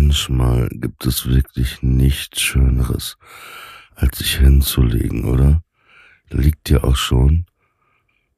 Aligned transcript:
Manchmal 0.00 0.68
gibt 0.70 1.06
es 1.06 1.26
wirklich 1.26 1.82
nichts 1.82 2.40
Schöneres, 2.40 3.18
als 3.96 4.18
sich 4.18 4.36
hinzulegen, 4.36 5.24
oder? 5.24 5.64
Liegt 6.30 6.70
ihr 6.70 6.84
auch 6.84 6.94
schon? 6.94 7.46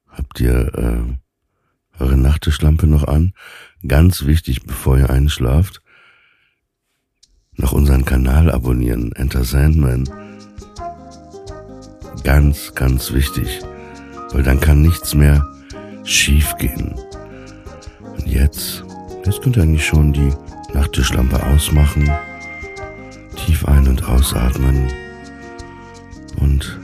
Habt 0.09 0.41
ihr 0.41 0.73
äh, 0.75 2.03
eure 2.03 2.17
Nachttischlampe 2.17 2.87
noch 2.87 3.05
an? 3.07 3.35
Ganz 3.87 4.25
wichtig, 4.25 4.63
bevor 4.63 4.97
ihr 4.97 5.11
einschlaft, 5.11 5.83
noch 7.53 7.73
unseren 7.73 8.07
Kanal 8.07 8.51
abonnieren, 8.51 9.13
Enter 9.13 9.45
Sandman. 9.45 10.09
Ganz, 12.25 12.75
ganz 12.75 13.13
wichtig, 13.13 13.61
weil 14.33 14.45
dann 14.45 14.61
kann 14.61 14.81
nichts 14.81 15.15
mehr 15.15 15.47
schief 16.05 16.57
gehen. 16.57 16.95
Und 18.01 18.27
jetzt, 18.27 18.83
jetzt 19.27 19.43
könnt 19.43 19.59
ihr 19.59 19.63
eigentlich 19.65 19.87
schon 19.87 20.15
die 20.15 20.33
Nachttischlampe 20.75 21.45
ausmachen, 21.47 22.11
tief 23.37 23.65
ein- 23.67 23.89
und 23.89 24.05
ausatmen 24.09 24.87
und 26.41 26.79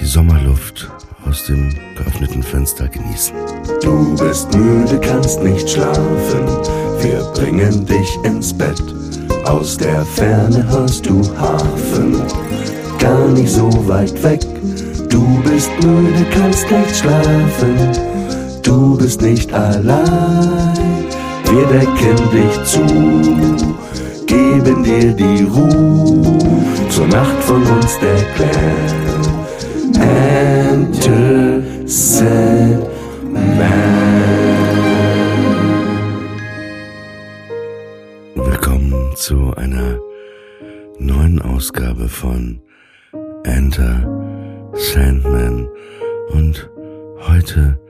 die 0.00 0.06
Sommerluft 0.06 0.90
aus 1.26 1.44
dem 1.46 1.74
geöffneten 1.96 2.42
Fenster 2.42 2.88
genießen. 2.88 3.34
Du 3.82 4.16
bist 4.16 4.54
müde, 4.54 4.98
kannst 5.00 5.42
nicht 5.42 5.68
schlafen, 5.68 6.46
wir 7.00 7.20
bringen 7.34 7.86
dich 7.86 8.18
ins 8.24 8.56
Bett. 8.56 8.82
Aus 9.44 9.76
der 9.76 10.04
Ferne 10.04 10.66
hörst 10.68 11.06
du 11.06 11.22
Hafen, 11.38 12.22
gar 12.98 13.28
nicht 13.28 13.50
so 13.50 13.70
weit 13.88 14.22
weg. 14.22 14.40
Du 15.08 15.40
bist 15.42 15.70
müde, 15.82 16.26
kannst 16.32 16.70
nicht 16.70 16.96
schlafen, 16.96 17.92
du 18.62 18.96
bist 18.98 19.22
nicht 19.22 19.52
allein. 19.52 20.97
Wir 21.50 21.64
decken 21.66 22.18
dich 22.30 22.62
zu, 22.64 22.84
geben 24.26 24.84
dir 24.84 25.12
die 25.14 25.44
Ruhe, 25.44 26.38
zur 26.90 27.06
Nacht 27.06 27.42
von 27.42 27.62
uns 27.62 27.98
der 28.00 28.16
Clan. 28.34 29.08
Enter 30.68 31.62
Sandman. 31.86 32.92
Willkommen 38.34 39.16
zu 39.16 39.54
einer 39.56 39.98
neuen 40.98 41.40
Ausgabe 41.40 42.08
von 42.08 42.60
Enter 43.44 44.06
Sandman 44.74 45.66
und 46.28 46.68
heute 47.26 47.80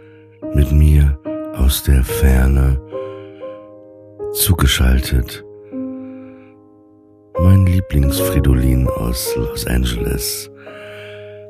mit 0.54 0.70
mir 0.70 1.18
aus 1.56 1.82
der 1.82 2.04
Ferne 2.04 2.80
zugeschaltet 4.38 5.44
mein 7.40 7.66
Lieblingsfridolin 7.66 8.88
aus 8.88 9.34
Los 9.36 9.66
Angeles, 9.66 10.50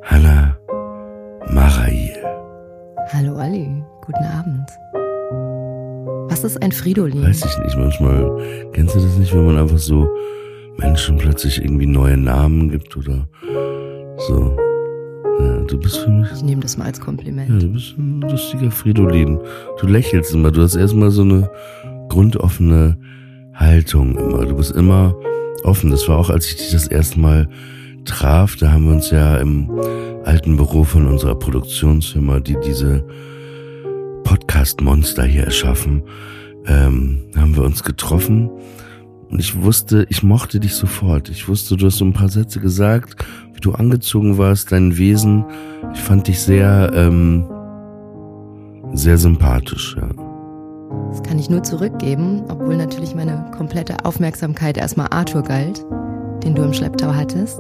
Hannah 0.04 0.58
Marail. 1.50 2.12
Hallo 3.12 3.36
Ali, 3.36 3.82
guten 4.06 4.24
Abend. 4.24 4.68
Was 6.30 6.44
ist 6.44 6.62
ein 6.62 6.72
Fridolin? 6.72 7.22
Weiß 7.22 7.44
ich 7.44 7.58
nicht, 7.58 7.76
manchmal 7.76 8.70
kennst 8.72 8.94
du 8.94 9.00
das 9.00 9.16
nicht, 9.18 9.34
wenn 9.34 9.46
man 9.46 9.58
einfach 9.58 9.78
so 9.78 10.08
Menschen 10.78 11.18
plötzlich 11.18 11.62
irgendwie 11.62 11.86
neue 11.86 12.16
Namen 12.16 12.70
gibt 12.70 12.96
oder 12.96 13.28
so. 14.28 14.56
Ja, 15.40 15.60
du 15.60 15.78
bist 15.78 15.98
für 15.98 16.10
mich. 16.10 16.28
Ich 16.32 16.42
nehme 16.42 16.62
das 16.62 16.76
mal 16.76 16.86
als 16.86 17.00
Kompliment. 17.00 17.48
Ja, 17.48 17.58
du 17.58 17.72
bist 17.72 17.96
ein 17.96 18.22
lustiger 18.22 18.70
Fridolin. 18.70 19.38
Du 19.78 19.86
lächelst 19.86 20.34
immer, 20.34 20.50
du 20.50 20.62
hast 20.62 20.74
erstmal 20.74 21.10
so 21.10 21.22
eine 21.22 21.48
grundoffene 22.08 22.98
Haltung 23.54 24.16
immer. 24.16 24.46
Du 24.46 24.56
bist 24.56 24.72
immer 24.72 25.14
offen. 25.64 25.90
Das 25.90 26.08
war 26.08 26.18
auch, 26.18 26.30
als 26.30 26.46
ich 26.46 26.56
dich 26.56 26.70
das 26.70 26.86
erste 26.86 27.20
Mal 27.20 27.48
traf, 28.04 28.56
da 28.56 28.72
haben 28.72 28.86
wir 28.86 28.92
uns 28.92 29.10
ja 29.10 29.36
im 29.36 29.70
alten 30.24 30.56
Büro 30.56 30.84
von 30.84 31.06
unserer 31.06 31.34
Produktionsfirma, 31.34 32.40
die 32.40 32.56
diese 32.64 33.04
Podcast-Monster 34.24 35.24
hier 35.24 35.44
erschaffen, 35.44 36.02
ähm, 36.66 37.30
haben 37.36 37.56
wir 37.56 37.64
uns 37.64 37.82
getroffen. 37.82 38.50
Und 39.30 39.40
ich 39.40 39.60
wusste, 39.60 40.06
ich 40.08 40.22
mochte 40.22 40.60
dich 40.60 40.74
sofort. 40.74 41.28
Ich 41.28 41.48
wusste, 41.48 41.76
du 41.76 41.86
hast 41.86 41.98
so 41.98 42.04
ein 42.04 42.14
paar 42.14 42.28
Sätze 42.28 42.60
gesagt, 42.60 43.24
wie 43.52 43.60
du 43.60 43.72
angezogen 43.72 44.38
warst, 44.38 44.72
dein 44.72 44.96
Wesen. 44.96 45.44
Ich 45.94 46.00
fand 46.00 46.28
dich 46.28 46.40
sehr, 46.40 46.90
ähm, 46.94 47.46
sehr 48.94 49.18
sympathisch, 49.18 49.96
ja. 49.98 50.27
Das 51.08 51.22
kann 51.22 51.38
ich 51.38 51.48
nur 51.48 51.62
zurückgeben, 51.62 52.44
obwohl 52.48 52.76
natürlich 52.76 53.14
meine 53.14 53.50
komplette 53.56 54.04
Aufmerksamkeit 54.04 54.76
erstmal 54.76 55.08
Arthur 55.10 55.42
galt, 55.42 55.84
den 56.44 56.54
du 56.54 56.62
im 56.62 56.72
Schlepptau 56.72 57.14
hattest. 57.14 57.58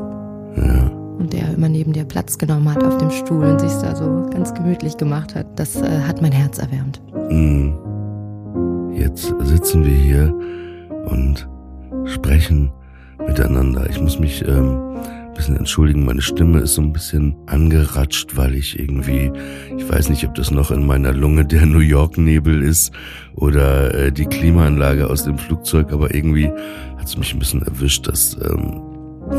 Ja. 0.56 0.90
Und 1.18 1.32
der 1.32 1.54
immer 1.54 1.68
neben 1.68 1.92
dir 1.92 2.04
Platz 2.04 2.38
genommen 2.38 2.72
hat 2.72 2.84
auf 2.84 2.98
dem 2.98 3.10
Stuhl 3.10 3.44
und 3.44 3.60
sich 3.60 3.72
da 3.82 3.96
so 3.96 4.28
ganz 4.30 4.54
gemütlich 4.54 4.96
gemacht 4.96 5.34
hat. 5.34 5.46
Das 5.56 5.76
äh, 5.76 6.00
hat 6.06 6.22
mein 6.22 6.32
Herz 6.32 6.58
erwärmt. 6.58 7.00
Mm. 7.30 7.72
Jetzt 8.92 9.34
sitzen 9.42 9.84
wir 9.84 9.94
hier 9.94 10.34
und 11.06 11.48
sprechen 12.04 12.70
miteinander. 13.26 13.88
Ich 13.90 14.00
muss 14.00 14.18
mich 14.18 14.46
ähm, 14.46 14.80
bisschen 15.38 15.56
entschuldigen. 15.56 16.04
Meine 16.04 16.20
Stimme 16.20 16.60
ist 16.60 16.74
so 16.74 16.82
ein 16.82 16.92
bisschen 16.92 17.34
angeratscht, 17.46 18.36
weil 18.36 18.54
ich 18.54 18.78
irgendwie, 18.78 19.32
ich 19.76 19.88
weiß 19.88 20.10
nicht, 20.10 20.26
ob 20.26 20.34
das 20.34 20.50
noch 20.50 20.70
in 20.70 20.84
meiner 20.84 21.12
Lunge 21.12 21.46
der 21.46 21.64
New 21.64 21.78
York 21.78 22.18
Nebel 22.18 22.62
ist 22.62 22.92
oder 23.36 23.94
äh, 23.94 24.12
die 24.12 24.26
Klimaanlage 24.26 25.08
aus 25.08 25.24
dem 25.24 25.38
Flugzeug, 25.38 25.92
aber 25.92 26.12
irgendwie 26.12 26.48
hat 26.98 27.06
es 27.06 27.16
mich 27.16 27.32
ein 27.32 27.38
bisschen 27.38 27.62
erwischt, 27.62 28.08
dass 28.08 28.36
ähm, 28.42 28.82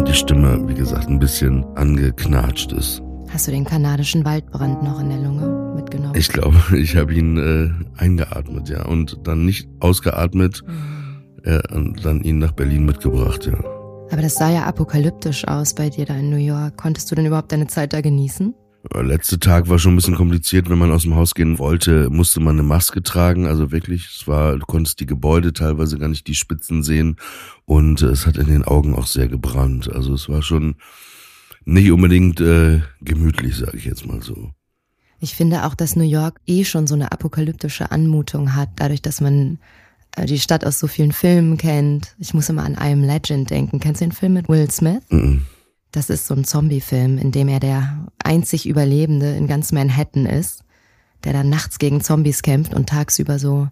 die 0.07 0.13
Stimme, 0.13 0.67
wie 0.67 0.73
gesagt, 0.73 1.09
ein 1.09 1.19
bisschen 1.19 1.65
angeknatscht 1.75 2.71
ist. 2.71 3.01
Hast 3.31 3.47
du 3.47 3.51
den 3.51 3.65
kanadischen 3.65 4.23
Waldbrand 4.25 4.81
noch 4.81 5.01
in 5.01 5.09
der 5.09 5.19
Lunge 5.19 5.75
mitgenommen? 5.75 6.15
Ich 6.15 6.29
glaube, 6.29 6.57
ich 6.77 6.95
habe 6.95 7.13
ihn 7.13 7.37
äh, 7.37 8.01
eingeatmet, 8.01 8.69
ja, 8.69 8.85
und 8.85 9.19
dann 9.25 9.45
nicht 9.45 9.67
ausgeatmet 9.81 10.63
äh, 11.43 11.59
und 11.73 12.05
dann 12.05 12.21
ihn 12.21 12.39
nach 12.39 12.53
Berlin 12.53 12.85
mitgebracht, 12.85 13.45
ja. 13.45 13.78
Aber 14.11 14.21
das 14.23 14.35
sah 14.35 14.49
ja 14.49 14.63
apokalyptisch 14.63 15.47
aus 15.47 15.75
bei 15.75 15.89
dir 15.89 16.05
da 16.05 16.15
in 16.15 16.29
New 16.29 16.37
York. 16.37 16.77
Konntest 16.77 17.11
du 17.11 17.15
denn 17.15 17.27
überhaupt 17.27 17.51
deine 17.51 17.67
Zeit 17.67 17.93
da 17.93 18.01
genießen? 18.01 18.55
Der 18.93 19.03
letzte 19.03 19.39
Tag 19.39 19.69
war 19.69 19.77
schon 19.77 19.93
ein 19.93 19.97
bisschen 19.97 20.15
kompliziert. 20.15 20.69
Wenn 20.69 20.79
man 20.79 20.91
aus 20.91 21.03
dem 21.03 21.15
Haus 21.15 21.35
gehen 21.35 21.59
wollte, 21.59 22.09
musste 22.09 22.39
man 22.39 22.55
eine 22.55 22.63
Maske 22.63 23.03
tragen. 23.03 23.45
Also 23.45 23.71
wirklich, 23.71 24.07
es 24.15 24.27
war, 24.27 24.57
du 24.57 24.65
konntest 24.65 24.99
die 24.99 25.05
Gebäude 25.05 25.53
teilweise 25.53 25.99
gar 25.99 26.07
nicht 26.07 26.27
die 26.27 26.35
Spitzen 26.35 26.81
sehen. 26.81 27.17
Und 27.65 28.01
äh, 28.01 28.07
es 28.07 28.25
hat 28.25 28.37
in 28.37 28.47
den 28.47 28.63
Augen 28.63 28.95
auch 28.95 29.05
sehr 29.05 29.27
gebrannt. 29.27 29.91
Also 29.93 30.13
es 30.13 30.27
war 30.27 30.41
schon 30.41 30.75
nicht 31.65 31.91
unbedingt 31.91 32.41
äh, 32.41 32.81
gemütlich, 33.01 33.57
sage 33.57 33.77
ich 33.77 33.85
jetzt 33.85 34.07
mal 34.07 34.23
so. 34.23 34.51
Ich 35.19 35.35
finde 35.35 35.65
auch, 35.65 35.75
dass 35.75 35.95
New 35.95 36.03
York 36.03 36.39
eh 36.47 36.63
schon 36.63 36.87
so 36.87 36.95
eine 36.95 37.11
apokalyptische 37.11 37.91
Anmutung 37.91 38.55
hat, 38.55 38.69
dadurch, 38.77 39.01
dass 39.01 39.21
man 39.21 39.55
äh, 39.55 39.57
die 40.25 40.39
Stadt 40.39 40.65
aus 40.65 40.79
so 40.79 40.87
vielen 40.87 41.11
Filmen 41.11 41.57
kennt. 41.57 42.15
Ich 42.19 42.33
muss 42.33 42.49
immer 42.49 42.63
an 42.63 42.73
I 42.73 42.91
Am 42.93 43.03
Legend 43.03 43.49
denken. 43.49 43.79
Kennst 43.79 44.01
du 44.01 44.05
den 44.05 44.11
Film 44.11 44.33
mit 44.33 44.49
Will 44.49 44.69
Smith? 44.71 45.01
Mhm. 45.09 45.45
Das 45.91 46.09
ist 46.09 46.27
so 46.27 46.35
ein 46.35 46.43
Zombie-Film, 46.43 47.17
in 47.17 47.31
dem 47.31 47.47
er 47.47 47.59
der 47.59 48.07
einzig 48.23 48.67
Überlebende 48.67 49.35
in 49.35 49.47
ganz 49.47 49.71
Manhattan 49.71 50.25
ist, 50.27 50.63
der 51.23 51.33
dann 51.33 51.49
nachts 51.49 51.79
gegen 51.79 52.01
Zombies 52.01 52.43
kämpft 52.43 52.73
und 52.73 52.89
tagsüber 52.89 53.39
so 53.39 53.67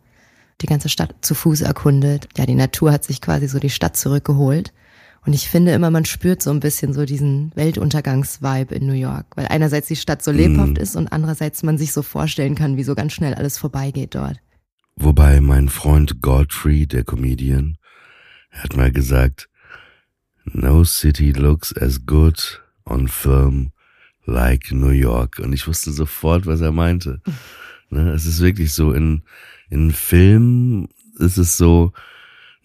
die 0.62 0.66
ganze 0.66 0.90
Stadt 0.90 1.14
zu 1.22 1.36
Fuß 1.36 1.62
erkundet. 1.62 2.28
Ja, 2.36 2.46
die 2.48 2.56
Natur 2.56 2.92
hat 2.92 3.04
sich 3.04 3.22
quasi 3.22 3.48
so 3.48 3.60
die 3.60 3.70
Stadt 3.70 3.96
zurückgeholt. 3.96 4.74
Und 5.26 5.34
ich 5.34 5.50
finde 5.50 5.74
immer, 5.74 5.92
man 5.92 6.06
spürt 6.06 6.42
so 6.42 6.50
ein 6.52 6.60
bisschen 6.62 6.94
so 6.94 7.06
diesen 7.06 7.52
Weltuntergangs-Vibe 7.56 8.74
in 8.74 8.88
New 8.88 8.94
York, 8.94 9.26
weil 9.36 9.48
einerseits 9.48 9.88
die 9.88 9.96
Stadt 9.96 10.24
so 10.24 10.32
lebhaft 10.32 10.70
Mhm. 10.72 10.78
ist 10.78 10.96
und 10.96 11.12
andererseits 11.12 11.64
man 11.64 11.78
sich 11.78 11.92
so 11.94 12.02
vorstellen 12.02 12.56
kann, 12.56 12.78
wie 12.78 12.84
so 12.84 12.96
ganz 12.96 13.14
schnell 13.14 13.34
alles 13.34 13.58
vorbeigeht 13.58 14.16
dort. 14.16 14.40
Wobei 15.00 15.42
mein 15.42 15.70
Freund 15.70 16.22
Godfrey, 16.22 16.88
der 16.88 17.04
Comedian, 17.04 17.78
hat 18.52 18.76
mal 18.76 18.92
gesagt, 18.92 19.48
No 20.44 20.84
city 20.84 21.32
looks 21.32 21.72
as 21.78 22.06
good 22.06 22.62
on 22.84 23.08
film 23.08 23.72
like 24.26 24.72
New 24.72 24.90
York. 24.90 25.38
Und 25.40 25.54
ich 25.54 25.68
wusste 25.68 25.92
sofort, 25.92 26.46
was 26.46 26.62
er 26.62 26.72
meinte. 26.72 27.22
Ne, 27.90 28.12
es 28.12 28.26
ist 28.26 28.42
wirklich 28.42 28.74
so, 28.74 28.92
in, 28.92 29.22
in 29.70 29.92
Filmen 29.92 30.90
ist 31.20 31.38
es 31.38 31.56
so, 31.56 31.94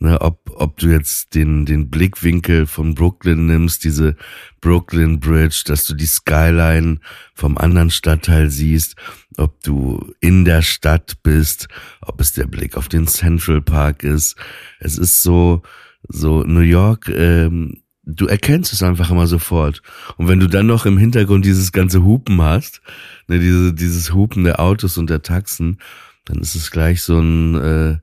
ne, 0.02 0.20
ob, 0.20 0.50
ob 0.54 0.78
du 0.78 0.88
jetzt 0.88 1.34
den, 1.34 1.64
den 1.64 1.88
Blickwinkel 1.88 2.66
von 2.66 2.94
Brooklyn 2.94 3.46
nimmst, 3.46 3.84
diese 3.84 4.16
Brooklyn 4.60 5.20
Bridge, 5.20 5.62
dass 5.66 5.86
du 5.86 5.94
die 5.94 6.06
Skyline 6.06 6.98
vom 7.34 7.56
anderen 7.56 7.90
Stadtteil 7.90 8.50
siehst, 8.50 8.96
ob 9.36 9.62
du 9.62 10.12
in 10.20 10.44
der 10.44 10.62
Stadt 10.62 11.22
bist, 11.22 11.68
ob 12.00 12.20
es 12.20 12.32
der 12.32 12.46
Blick 12.46 12.76
auf 12.76 12.88
den 12.88 13.06
Central 13.06 13.62
Park 13.62 14.02
ist. 14.02 14.36
Es 14.80 14.98
ist 14.98 15.22
so, 15.22 15.62
so 16.08 16.42
New 16.42 16.60
York, 16.60 17.08
ähm, 17.08 17.82
du 18.04 18.26
erkennst 18.26 18.72
es 18.72 18.82
einfach 18.82 19.10
immer 19.10 19.28
sofort. 19.28 19.82
Und 20.16 20.26
wenn 20.26 20.40
du 20.40 20.48
dann 20.48 20.66
noch 20.66 20.84
im 20.84 20.98
Hintergrund 20.98 21.44
dieses 21.44 21.70
ganze 21.70 22.02
Hupen 22.02 22.42
hast, 22.42 22.82
ne, 23.28 23.38
diese, 23.38 23.72
dieses 23.72 24.12
Hupen 24.12 24.42
der 24.42 24.58
Autos 24.58 24.98
und 24.98 25.08
der 25.08 25.22
Taxen, 25.22 25.78
dann 26.24 26.38
ist 26.38 26.56
es 26.56 26.72
gleich 26.72 27.02
so 27.02 27.20
ein, 27.20 27.54
äh, 27.54 27.98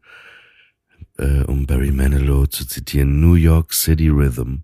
äh, 1.20 1.44
um 1.44 1.66
Barry 1.66 1.92
Manilow 1.92 2.48
zu 2.48 2.66
zitieren, 2.66 3.20
New 3.20 3.36
York 3.36 3.74
City 3.74 4.10
Rhythm. 4.10 4.60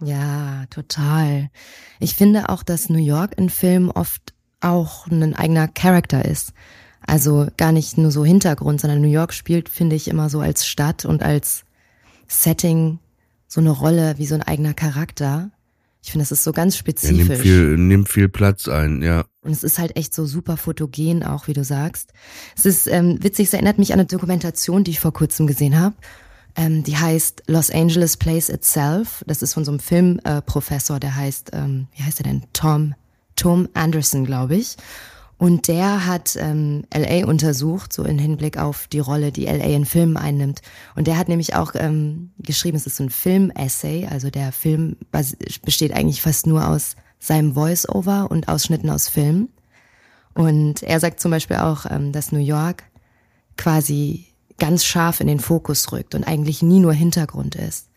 Ja, 0.00 0.64
total. 0.70 1.50
Ich 2.00 2.14
finde 2.14 2.48
auch, 2.48 2.62
dass 2.62 2.88
New 2.88 2.98
York 2.98 3.38
in 3.38 3.48
Filmen 3.50 3.90
oft 3.90 4.34
auch 4.60 5.06
ein 5.06 5.34
eigener 5.34 5.68
Charakter 5.68 6.24
ist. 6.24 6.52
Also 7.06 7.48
gar 7.56 7.72
nicht 7.72 7.98
nur 7.98 8.10
so 8.10 8.24
Hintergrund, 8.24 8.80
sondern 8.80 9.00
New 9.00 9.08
York 9.10 9.34
spielt, 9.34 9.68
finde 9.68 9.94
ich, 9.96 10.08
immer 10.08 10.30
so 10.30 10.40
als 10.40 10.66
Stadt 10.66 11.04
und 11.04 11.22
als 11.22 11.64
Setting 12.26 12.98
so 13.46 13.60
eine 13.60 13.70
Rolle 13.70 14.14
wie 14.18 14.26
so 14.26 14.34
ein 14.34 14.42
eigener 14.42 14.74
Charakter. 14.74 15.50
Ich 16.02 16.10
finde, 16.10 16.22
das 16.22 16.32
ist 16.32 16.44
so 16.44 16.52
ganz 16.52 16.76
spezifisch. 16.76 17.18
Ja, 17.18 17.24
nimmt, 17.24 17.40
viel, 17.40 17.76
nimmt 17.76 18.08
viel 18.08 18.28
Platz 18.28 18.68
ein, 18.68 19.02
ja. 19.02 19.24
Und 19.44 19.52
es 19.52 19.62
ist 19.62 19.78
halt 19.78 19.96
echt 19.96 20.14
so 20.14 20.26
super 20.26 20.56
fotogen 20.56 21.22
auch, 21.22 21.46
wie 21.46 21.52
du 21.52 21.64
sagst. 21.64 22.12
Es 22.56 22.64
ist 22.64 22.86
ähm, 22.86 23.22
witzig, 23.22 23.48
es 23.48 23.52
erinnert 23.52 23.78
mich 23.78 23.92
an 23.92 24.00
eine 24.00 24.06
Dokumentation, 24.06 24.84
die 24.84 24.92
ich 24.92 25.00
vor 25.00 25.12
kurzem 25.12 25.46
gesehen 25.46 25.78
habe. 25.78 25.94
Ähm, 26.56 26.82
die 26.82 26.96
heißt 26.96 27.44
Los 27.46 27.70
Angeles 27.70 28.16
Place 28.16 28.48
Itself. 28.48 29.24
Das 29.26 29.42
ist 29.42 29.54
von 29.54 29.64
so 29.64 29.72
einem 29.72 29.80
Filmprofessor, 29.80 30.96
äh, 30.96 31.00
der 31.00 31.16
heißt, 31.16 31.50
ähm, 31.52 31.88
wie 31.94 32.02
heißt 32.02 32.20
er 32.20 32.24
denn? 32.24 32.42
Tom, 32.52 32.94
Tom 33.36 33.68
Anderson, 33.74 34.24
glaube 34.24 34.56
ich. 34.56 34.76
Und 35.36 35.66
der 35.68 36.06
hat 36.06 36.36
ähm, 36.36 36.84
LA 36.94 37.26
untersucht, 37.26 37.92
so 37.92 38.04
in 38.04 38.18
Hinblick 38.18 38.56
auf 38.56 38.86
die 38.86 39.00
Rolle, 39.00 39.32
die 39.32 39.46
LA 39.46 39.64
in 39.64 39.84
Filmen 39.84 40.16
einnimmt. 40.16 40.62
Und 40.94 41.06
der 41.06 41.18
hat 41.18 41.28
nämlich 41.28 41.54
auch 41.54 41.72
ähm, 41.74 42.30
geschrieben, 42.38 42.76
es 42.76 42.86
ist 42.86 42.96
so 42.96 43.04
ein 43.04 43.10
Film-Essay, 43.10 44.06
also 44.06 44.30
der 44.30 44.52
Film 44.52 44.96
besteht 45.64 45.92
eigentlich 45.92 46.22
fast 46.22 46.46
nur 46.46 46.68
aus 46.68 46.94
seinem 47.24 47.54
Voice-Over 47.54 48.30
und 48.30 48.48
Ausschnitten 48.48 48.90
aus 48.90 49.08
Filmen. 49.08 49.48
Und 50.34 50.82
er 50.82 51.00
sagt 51.00 51.20
zum 51.20 51.30
Beispiel 51.30 51.56
auch, 51.56 51.86
ähm, 51.88 52.12
dass 52.12 52.32
New 52.32 52.38
York 52.38 52.84
quasi 53.56 54.26
ganz 54.58 54.84
scharf 54.84 55.20
in 55.20 55.26
den 55.26 55.40
Fokus 55.40 55.90
rückt 55.92 56.14
und 56.14 56.24
eigentlich 56.24 56.62
nie 56.62 56.80
nur 56.80 56.92
Hintergrund 56.92 57.54
ist. 57.54 57.88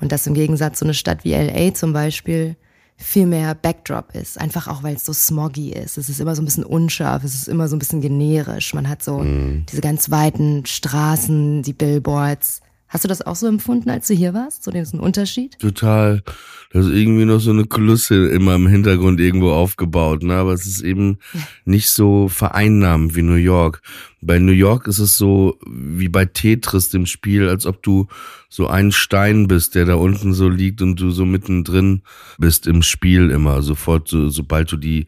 Und 0.00 0.12
dass 0.12 0.26
im 0.26 0.34
Gegensatz 0.34 0.78
so 0.78 0.86
eine 0.86 0.94
Stadt 0.94 1.24
wie 1.24 1.34
LA 1.34 1.74
zum 1.74 1.92
Beispiel 1.92 2.56
viel 2.96 3.26
mehr 3.26 3.54
Backdrop 3.54 4.14
ist. 4.14 4.40
Einfach 4.40 4.68
auch, 4.68 4.82
weil 4.82 4.96
es 4.96 5.04
so 5.04 5.12
smoggy 5.12 5.72
ist. 5.72 5.98
Es 5.98 6.08
ist 6.08 6.20
immer 6.20 6.34
so 6.34 6.42
ein 6.42 6.44
bisschen 6.44 6.64
unscharf, 6.64 7.24
es 7.24 7.34
ist 7.34 7.48
immer 7.48 7.68
so 7.68 7.76
ein 7.76 7.78
bisschen 7.78 8.00
generisch. 8.00 8.74
Man 8.74 8.88
hat 8.88 9.02
so 9.02 9.18
mm. 9.18 9.66
diese 9.70 9.80
ganz 9.80 10.10
weiten 10.10 10.64
Straßen, 10.66 11.62
die 11.62 11.72
Billboards. 11.72 12.60
Hast 12.90 13.04
du 13.04 13.08
das 13.08 13.22
auch 13.22 13.36
so 13.36 13.46
empfunden, 13.46 13.88
als 13.88 14.08
du 14.08 14.14
hier 14.14 14.34
warst? 14.34 14.64
So 14.64 14.72
diesen 14.72 14.98
Unterschied? 14.98 15.56
Total. 15.60 16.24
Da 16.72 16.80
ist 16.80 16.88
irgendwie 16.88 17.24
noch 17.24 17.38
so 17.38 17.52
eine 17.52 17.64
Kulisse 17.64 18.28
immer 18.30 18.56
im 18.56 18.66
Hintergrund 18.66 19.20
irgendwo 19.20 19.52
aufgebaut, 19.52 20.24
ne? 20.24 20.34
Aber 20.34 20.52
es 20.52 20.66
ist 20.66 20.82
eben 20.82 21.18
nicht 21.64 21.88
so 21.88 22.26
vereinnahmend 22.26 23.14
wie 23.14 23.22
New 23.22 23.34
York. 23.34 23.80
Bei 24.20 24.40
New 24.40 24.52
York 24.52 24.88
ist 24.88 24.98
es 24.98 25.16
so 25.16 25.56
wie 25.64 26.08
bei 26.08 26.24
Tetris, 26.24 26.88
dem 26.88 27.06
Spiel, 27.06 27.48
als 27.48 27.64
ob 27.64 27.80
du 27.84 28.08
so 28.48 28.66
ein 28.66 28.90
Stein 28.90 29.46
bist, 29.46 29.76
der 29.76 29.84
da 29.84 29.94
unten 29.94 30.34
so 30.34 30.48
liegt 30.48 30.82
und 30.82 31.00
du 31.00 31.12
so 31.12 31.24
mittendrin 31.24 32.02
bist 32.38 32.66
im 32.66 32.82
Spiel 32.82 33.30
immer. 33.30 33.62
Sofort, 33.62 34.08
so, 34.08 34.28
sobald 34.30 34.72
du 34.72 34.76
die 34.76 35.06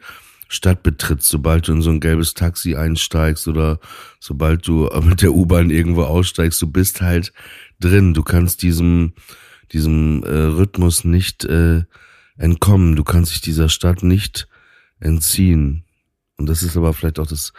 Stadt 0.53 0.83
betrittst, 0.83 1.31
sobald 1.31 1.67
du 1.67 1.73
in 1.73 1.81
so 1.81 1.89
ein 1.89 2.01
gelbes 2.01 2.35
Taxi 2.35 2.77
einsteigst 2.77 3.49
oder 3.49 3.81
sobald 4.21 4.69
du 4.69 4.87
mit 5.03 5.23
der 5.23 5.33
U-Bahn 5.33 5.71
irgendwo 5.71 6.03
aussteigst, 6.03 6.61
du 6.61 6.71
bist 6.71 7.01
halt 7.01 7.33
drin. 7.81 8.13
Du 8.13 8.23
kannst 8.23 8.61
diesem, 8.61 9.15
diesem 9.73 10.23
äh, 10.25 10.29
Rhythmus 10.29 11.05
nicht 11.05 11.47
äh, 11.47 11.85
entkommen. 12.37 12.97
Du 12.97 13.03
kannst 13.03 13.33
dich 13.33 13.41
dieser 13.41 13.71
Stadt 13.71 14.03
nicht 14.03 14.47
entziehen. 15.01 15.85
Und 16.37 16.51
das 16.51 16.63
ist 16.63 16.77
aber 16.77 16.93
vielleicht 16.93 17.19
auch 17.19 17.27
das 17.27 17.55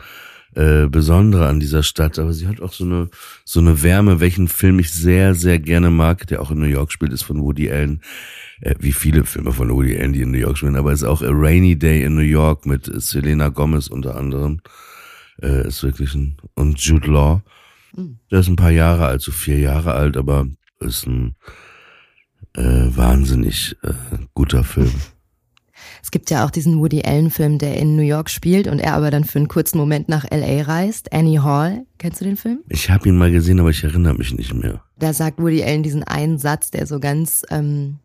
äh, 0.56 0.88
Besondere 0.88 1.48
an 1.48 1.60
dieser 1.60 1.84
Stadt. 1.84 2.20
Aber 2.20 2.34
sie 2.34 2.48
hat 2.48 2.62
auch 2.62 2.74
so 2.74 2.84
eine, 2.84 3.10
so 3.46 3.60
eine 3.60 3.82
Wärme, 3.84 4.20
welchen 4.20 4.48
Film 4.48 4.80
ich 4.80 4.92
sehr, 4.92 5.36
sehr 5.36 5.60
gerne 5.60 5.90
mag, 5.90 6.28
der 6.28 6.42
auch 6.42 6.52
in 6.52 6.60
New 6.60 6.66
York 6.66 6.92
spielt, 6.92 7.14
ist 7.14 7.24
von 7.24 7.42
Woody 7.42 7.72
Allen. 7.72 8.02
Äh, 8.62 8.76
wie 8.80 8.94
viele 8.94 9.26
Filme 9.26 9.52
von 9.52 9.70
Woody 9.70 9.98
Allen, 9.98 10.14
die 10.14 10.22
in 10.22 10.32
New 10.32 10.38
York 10.38 10.58
spielen, 10.58 10.76
aber 10.76 10.92
es 10.92 11.02
ist 11.02 11.08
auch 11.08 11.22
A 11.22 11.30
Rainy 11.30 11.78
Day 11.78 12.04
in 12.04 12.16
New 12.16 12.22
York 12.22 12.66
mit 12.66 12.90
Selena 13.02 13.50
Gomez 13.50 13.88
unter 13.88 14.16
anderem. 14.16 14.62
Äh, 15.42 15.68
ist 15.68 15.84
wirklich 15.84 16.14
ein, 16.16 16.38
und 16.56 16.80
Jude 16.80 17.12
Law. 17.12 17.42
Der 18.32 18.40
ist 18.40 18.48
ein 18.48 18.56
paar 18.56 18.72
Jahre 18.72 19.06
alt, 19.06 19.22
so 19.22 19.32
vier 19.32 19.60
Jahre 19.60 19.94
alt, 19.94 20.18
aber 20.18 20.48
ist 20.80 21.06
ein 21.06 21.36
äh, 22.56 22.88
wahnsinnig 22.96 23.76
äh, 23.84 23.94
guter 24.34 24.64
Film. 24.64 24.92
Es 26.04 26.12
gibt 26.12 26.30
ja 26.30 26.46
auch 26.46 26.52
diesen 26.52 26.80
Woody 26.80 27.02
Allen-Film, 27.04 27.60
der 27.60 27.78
in 27.78 27.96
New 27.96 28.02
York 28.04 28.30
spielt 28.30 28.68
und 28.68 28.80
er 28.80 28.94
aber 28.94 29.10
dann 29.10 29.24
für 29.24 29.40
einen 29.40 29.48
kurzen 29.48 29.78
Moment 29.78 30.10
nach 30.10 30.26
LA 30.30 30.64
reist. 30.64 31.14
Annie 31.14 31.42
Hall. 31.42 31.86
Kennst 31.98 32.20
du 32.20 32.26
den 32.26 32.36
Film? 32.36 32.60
Ich 32.68 32.90
habe 32.90 33.08
ihn 33.08 33.16
mal 33.16 33.32
gesehen, 33.32 33.62
aber 33.62 33.70
ich 33.70 33.84
erinnere 33.86 34.14
mich 34.16 34.34
nicht 34.34 34.54
mehr. 34.54 34.84
Da 35.00 35.14
sagt 35.14 35.40
Woody 35.40 35.64
Allen 35.64 35.82
diesen 35.82 36.04
einen 36.04 36.38
Satz, 36.38 36.72
der 36.72 36.88
so 36.88 37.00
ganz 37.00 37.44
ähm, 37.50 38.00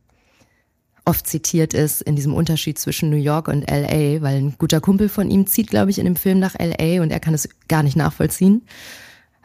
oft 1.04 1.26
zitiert 1.26 1.74
ist 1.74 2.00
in 2.02 2.14
diesem 2.14 2.34
Unterschied 2.34 2.78
zwischen 2.78 3.10
New 3.10 3.16
York 3.16 3.48
und 3.48 3.68
LA, 3.68 4.22
weil 4.22 4.36
ein 4.36 4.54
guter 4.58 4.80
Kumpel 4.80 5.08
von 5.08 5.28
ihm 5.28 5.48
zieht, 5.48 5.68
glaube 5.68 5.90
ich, 5.90 5.98
in 5.98 6.04
dem 6.04 6.16
Film 6.16 6.38
nach 6.38 6.54
LA 6.54 7.02
und 7.02 7.10
er 7.10 7.18
kann 7.18 7.34
es 7.34 7.48
gar 7.66 7.82
nicht 7.82 7.96
nachvollziehen 7.96 8.62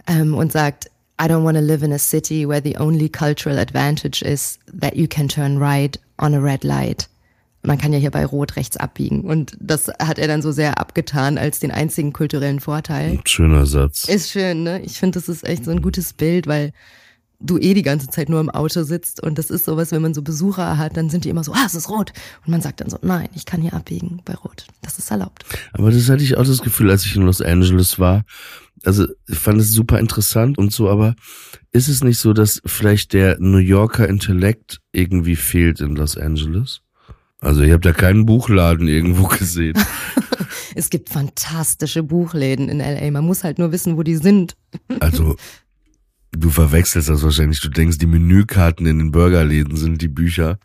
ähm, 0.07 0.35
und 0.35 0.51
sagt, 0.51 0.91
I 1.19 1.25
don't 1.25 1.43
want 1.43 1.57
to 1.57 1.63
live 1.63 1.81
in 1.81 1.91
a 1.91 1.97
city 1.97 2.47
where 2.47 2.61
the 2.61 2.77
only 2.77 3.09
cultural 3.09 3.57
advantage 3.57 4.21
is 4.21 4.59
that 4.79 4.95
you 4.95 5.07
can 5.07 5.27
turn 5.27 5.57
right 5.57 5.99
on 6.19 6.35
a 6.35 6.39
red 6.39 6.63
light. 6.63 7.07
Man 7.63 7.77
kann 7.77 7.93
ja 7.93 7.99
hier 7.99 8.11
bei 8.11 8.25
Rot 8.25 8.55
rechts 8.55 8.77
abbiegen. 8.77 9.21
Und 9.21 9.57
das 9.59 9.87
hat 9.87 10.19
er 10.19 10.27
dann 10.27 10.41
so 10.41 10.51
sehr 10.51 10.79
abgetan 10.79 11.37
als 11.37 11.59
den 11.59 11.71
einzigen 11.71 12.11
kulturellen 12.11 12.59
Vorteil. 12.59 13.19
Schöner 13.25 13.65
Satz. 13.65 14.03
Ist 14.07 14.31
schön, 14.31 14.63
ne? 14.63 14.81
Ich 14.81 14.99
finde, 14.99 15.19
das 15.19 15.29
ist 15.29 15.45
echt 15.45 15.65
so 15.65 15.71
ein 15.71 15.81
gutes 15.81 16.13
Bild, 16.13 16.45
weil 16.45 16.73
du 17.43 17.57
eh 17.57 17.73
die 17.73 17.81
ganze 17.81 18.07
Zeit 18.07 18.29
nur 18.29 18.39
im 18.39 18.49
Auto 18.49 18.83
sitzt 18.83 19.21
und 19.21 19.37
das 19.37 19.49
ist 19.49 19.65
sowas, 19.65 19.91
wenn 19.91 20.01
man 20.01 20.13
so 20.13 20.21
Besucher 20.21 20.77
hat, 20.77 20.97
dann 20.97 21.09
sind 21.09 21.25
die 21.25 21.29
immer 21.29 21.43
so, 21.43 21.53
ah, 21.53 21.63
es 21.65 21.75
ist 21.75 21.89
rot. 21.89 22.13
Und 22.45 22.51
man 22.51 22.61
sagt 22.61 22.81
dann 22.81 22.89
so, 22.89 22.97
nein, 23.01 23.27
ich 23.35 23.45
kann 23.45 23.61
hier 23.61 23.73
abbiegen 23.73 24.21
bei 24.25 24.33
rot. 24.33 24.65
Das 24.81 24.97
ist 24.97 25.11
erlaubt. 25.11 25.45
Aber 25.73 25.91
das 25.91 26.09
hatte 26.09 26.23
ich 26.23 26.37
auch 26.37 26.45
das 26.45 26.61
Gefühl, 26.61 26.89
als 26.89 27.05
ich 27.05 27.15
in 27.15 27.23
Los 27.23 27.41
Angeles 27.41 27.99
war. 27.99 28.23
Also 28.85 29.07
ich 29.27 29.37
fand 29.37 29.59
es 29.59 29.71
super 29.71 29.99
interessant 29.99 30.57
und 30.57 30.71
so, 30.73 30.89
aber 30.89 31.15
ist 31.71 31.89
es 31.89 32.03
nicht 32.03 32.19
so, 32.19 32.33
dass 32.33 32.61
vielleicht 32.65 33.13
der 33.13 33.37
New 33.39 33.57
Yorker 33.57 34.07
Intellekt 34.07 34.79
irgendwie 34.91 35.35
fehlt 35.35 35.79
in 35.79 35.95
Los 35.95 36.17
Angeles? 36.17 36.81
Also 37.43 37.61
ich 37.61 37.71
habe 37.71 37.81
da 37.81 37.91
keinen 37.91 38.25
Buchladen 38.25 38.87
irgendwo 38.87 39.27
gesehen. 39.39 39.77
es 40.75 40.89
gibt 40.89 41.09
fantastische 41.09 42.01
Buchläden 42.03 42.69
in 42.69 42.79
LA. 42.79 43.11
Man 43.11 43.25
muss 43.25 43.43
halt 43.43 43.59
nur 43.59 43.71
wissen, 43.71 43.97
wo 43.97 44.03
die 44.03 44.15
sind. 44.15 44.55
also 44.99 45.35
Du 46.35 46.49
verwechselst 46.49 47.09
das 47.09 47.21
wahrscheinlich. 47.21 47.61
Du 47.61 47.69
denkst, 47.69 47.99
die 47.99 48.07
Menükarten 48.07 48.87
in 48.87 48.97
den 48.97 49.11
Burgerläden 49.11 49.77
sind 49.77 50.01
die 50.01 50.07
Bücher. 50.07 50.57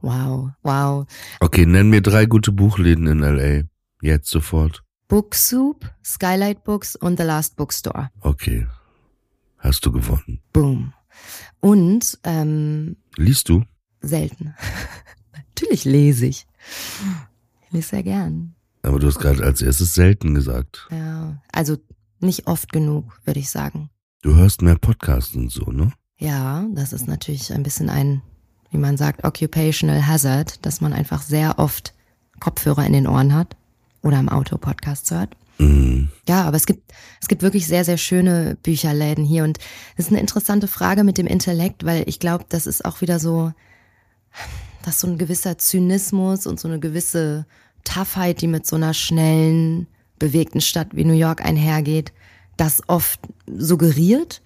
wow, 0.00 0.50
wow. 0.62 1.06
Okay, 1.38 1.64
nenn 1.64 1.90
mir 1.90 2.02
drei 2.02 2.26
gute 2.26 2.50
Buchläden 2.50 3.06
in 3.06 3.20
LA. 3.20 3.62
Jetzt 4.00 4.30
sofort. 4.30 4.82
Book 5.06 5.36
Soup, 5.36 5.88
Skylight 6.04 6.64
Books 6.64 6.96
und 6.96 7.18
The 7.18 7.24
Last 7.24 7.54
Bookstore. 7.54 8.10
Okay. 8.20 8.66
Hast 9.58 9.86
du 9.86 9.92
gewonnen. 9.92 10.40
Boom. 10.52 10.92
Und, 11.60 12.18
ähm. 12.24 12.96
Liest 13.16 13.48
du? 13.48 13.62
Selten. 14.00 14.56
Natürlich 15.54 15.84
lese 15.84 16.26
ich. 16.26 16.46
Ich 17.66 17.72
lese 17.72 17.88
sehr 17.88 18.02
gern. 18.02 18.54
Aber 18.82 18.98
du 18.98 19.06
hast 19.06 19.18
gerade 19.18 19.42
als 19.42 19.62
erstes 19.62 19.94
selten 19.94 20.34
gesagt. 20.34 20.88
Ja, 20.90 21.40
also 21.52 21.76
nicht 22.20 22.46
oft 22.46 22.72
genug, 22.72 23.20
würde 23.24 23.40
ich 23.40 23.50
sagen. 23.50 23.90
Du 24.22 24.34
hörst 24.34 24.62
mehr 24.62 24.76
Podcasts 24.76 25.34
und 25.34 25.50
so, 25.50 25.70
ne? 25.70 25.92
Ja, 26.18 26.64
das 26.72 26.92
ist 26.92 27.08
natürlich 27.08 27.52
ein 27.52 27.62
bisschen 27.62 27.90
ein, 27.90 28.22
wie 28.70 28.78
man 28.78 28.96
sagt, 28.96 29.24
occupational 29.24 30.06
hazard, 30.06 30.64
dass 30.64 30.80
man 30.80 30.92
einfach 30.92 31.22
sehr 31.22 31.58
oft 31.58 31.94
Kopfhörer 32.40 32.86
in 32.86 32.92
den 32.92 33.06
Ohren 33.06 33.34
hat 33.34 33.56
oder 34.02 34.18
im 34.18 34.28
Auto 34.28 34.58
Podcasts 34.58 35.10
hört. 35.10 35.36
Mm. 35.58 36.04
Ja, 36.28 36.44
aber 36.44 36.56
es 36.56 36.66
gibt, 36.66 36.92
es 37.20 37.28
gibt 37.28 37.42
wirklich 37.42 37.66
sehr, 37.66 37.84
sehr 37.84 37.98
schöne 37.98 38.56
Bücherläden 38.62 39.24
hier 39.24 39.44
und 39.44 39.58
es 39.96 40.06
ist 40.06 40.10
eine 40.10 40.20
interessante 40.20 40.68
Frage 40.68 41.04
mit 41.04 41.18
dem 41.18 41.26
Intellekt, 41.26 41.84
weil 41.84 42.04
ich 42.08 42.20
glaube, 42.20 42.44
das 42.48 42.66
ist 42.66 42.84
auch 42.84 43.00
wieder 43.00 43.18
so, 43.18 43.52
dass 44.82 45.00
so 45.00 45.06
ein 45.06 45.18
gewisser 45.18 45.58
Zynismus 45.58 46.46
und 46.46 46.60
so 46.60 46.68
eine 46.68 46.80
gewisse 46.80 47.46
Toughheit, 47.84 48.40
die 48.40 48.48
mit 48.48 48.66
so 48.66 48.76
einer 48.76 48.94
schnellen, 48.94 49.86
bewegten 50.18 50.60
Stadt 50.60 50.88
wie 50.92 51.04
New 51.04 51.14
York 51.14 51.44
einhergeht, 51.44 52.12
das 52.56 52.82
oft 52.86 53.20
suggeriert 53.46 54.42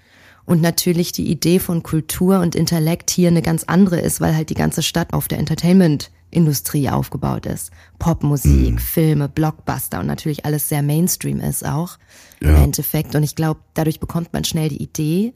und 0.47 0.63
natürlich 0.63 1.13
die 1.13 1.29
Idee 1.29 1.59
von 1.59 1.83
Kultur 1.83 2.41
und 2.41 2.55
Intellekt 2.55 3.11
hier 3.11 3.29
eine 3.29 3.43
ganz 3.43 3.65
andere 3.65 4.01
ist, 4.01 4.21
weil 4.21 4.35
halt 4.35 4.49
die 4.49 4.55
ganze 4.55 4.83
Stadt 4.83 5.13
auf 5.13 5.29
der 5.29 5.39
Entertainment-Industrie 5.39 6.89
aufgebaut 6.89 7.47
ist. 7.47 7.73
Popmusik, 7.99 8.75
mhm. 8.75 8.79
Filme, 8.79 9.29
Blockbuster 9.29 10.01
und 10.01 10.07
natürlich 10.07 10.45
alles 10.45 10.69
sehr 10.69 10.83
Mainstream 10.83 11.41
ist 11.41 11.67
auch 11.67 11.99
ja. 12.41 12.51
im 12.51 12.57
Endeffekt. 12.57 13.15
Und 13.17 13.25
ich 13.25 13.35
glaube, 13.35 13.61
dadurch 13.75 14.01
bekommt 14.01 14.33
man 14.33 14.45
schnell 14.45 14.69
die 14.69 14.83
Idee, 14.83 15.35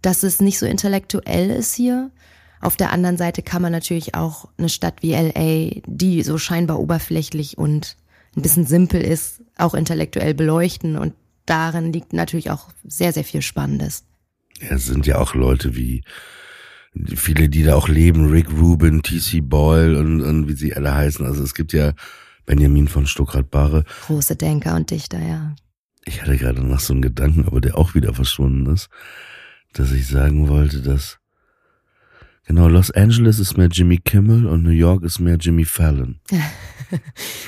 dass 0.00 0.22
es 0.22 0.40
nicht 0.40 0.58
so 0.58 0.66
intellektuell 0.66 1.50
ist 1.50 1.74
hier. 1.74 2.10
Auf 2.62 2.76
der 2.76 2.92
anderen 2.92 3.16
Seite 3.16 3.42
kann 3.42 3.60
man 3.60 3.72
natürlich 3.72 4.14
auch 4.14 4.48
eine 4.56 4.68
Stadt 4.68 5.02
wie 5.02 5.14
LA, 5.14 5.82
die 5.84 6.22
so 6.22 6.38
scheinbar 6.38 6.78
oberflächlich 6.78 7.58
und 7.58 7.96
ein 8.36 8.42
bisschen 8.42 8.66
simpel 8.66 9.02
ist, 9.02 9.42
auch 9.58 9.74
intellektuell 9.74 10.32
beleuchten 10.32 10.96
und 10.96 11.12
darin 11.44 11.92
liegt 11.92 12.12
natürlich 12.12 12.52
auch 12.52 12.68
sehr, 12.84 13.12
sehr 13.12 13.24
viel 13.24 13.42
Spannendes. 13.42 14.04
Ja, 14.60 14.76
es 14.76 14.86
sind 14.86 15.06
ja 15.06 15.18
auch 15.18 15.34
Leute 15.34 15.74
wie 15.74 16.04
viele, 17.16 17.48
die 17.48 17.64
da 17.64 17.74
auch 17.74 17.88
leben, 17.88 18.30
Rick 18.30 18.52
Rubin, 18.52 19.02
T.C. 19.02 19.40
Boyle 19.40 19.98
und, 19.98 20.22
und 20.22 20.48
wie 20.48 20.54
sie 20.54 20.72
alle 20.74 20.94
heißen. 20.94 21.26
Also 21.26 21.42
es 21.42 21.54
gibt 21.54 21.72
ja 21.72 21.94
Benjamin 22.46 22.86
von 22.86 23.06
Stuckrad-Barre. 23.06 23.84
Große 24.06 24.36
Denker 24.36 24.76
und 24.76 24.88
Dichter, 24.90 25.20
ja. 25.20 25.56
Ich 26.04 26.22
hatte 26.22 26.36
gerade 26.36 26.62
noch 26.62 26.78
so 26.78 26.92
einen 26.92 27.02
Gedanken, 27.02 27.44
aber 27.44 27.60
der 27.60 27.76
auch 27.76 27.94
wieder 27.96 28.14
verschwunden 28.14 28.72
ist, 28.72 28.88
dass 29.72 29.90
ich 29.90 30.06
sagen 30.06 30.48
wollte, 30.48 30.80
dass 30.80 31.18
genau 32.46 32.68
Los 32.68 32.90
Angeles 32.90 33.38
ist 33.38 33.56
mehr 33.56 33.68
Jimmy 33.68 33.98
Kimmel 33.98 34.46
und 34.46 34.62
New 34.62 34.70
York 34.70 35.04
ist 35.04 35.18
mehr 35.20 35.36
Jimmy 35.36 35.64
Fallon. 35.64 36.20
vielleicht, 36.28 36.50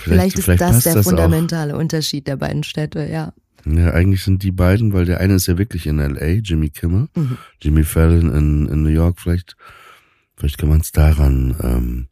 vielleicht 0.02 0.38
ist 0.38 0.44
vielleicht 0.44 0.60
das 0.60 0.84
der 0.84 0.94
das 0.94 1.06
fundamentale 1.06 1.74
auch. 1.74 1.78
Unterschied 1.78 2.26
der 2.26 2.36
beiden 2.36 2.64
Städte, 2.64 3.06
ja. 3.06 3.32
Ja, 3.66 3.92
eigentlich 3.92 4.22
sind 4.22 4.42
die 4.42 4.52
beiden, 4.52 4.92
weil 4.92 5.06
der 5.06 5.20
eine 5.20 5.34
ist 5.34 5.46
ja 5.46 5.56
wirklich 5.56 5.86
in 5.86 5.96
LA, 5.96 6.40
Jimmy 6.42 6.68
Kimmel, 6.68 7.08
mhm. 7.14 7.38
Jimmy 7.60 7.82
Fallon 7.82 8.30
in, 8.32 8.68
in 8.68 8.82
New 8.82 8.90
York, 8.90 9.20
vielleicht, 9.20 9.56
vielleicht 10.36 10.58
kann 10.58 10.68
man 10.68 10.80
es 10.80 10.92
daran 10.92 11.56
ähm, 11.62 12.08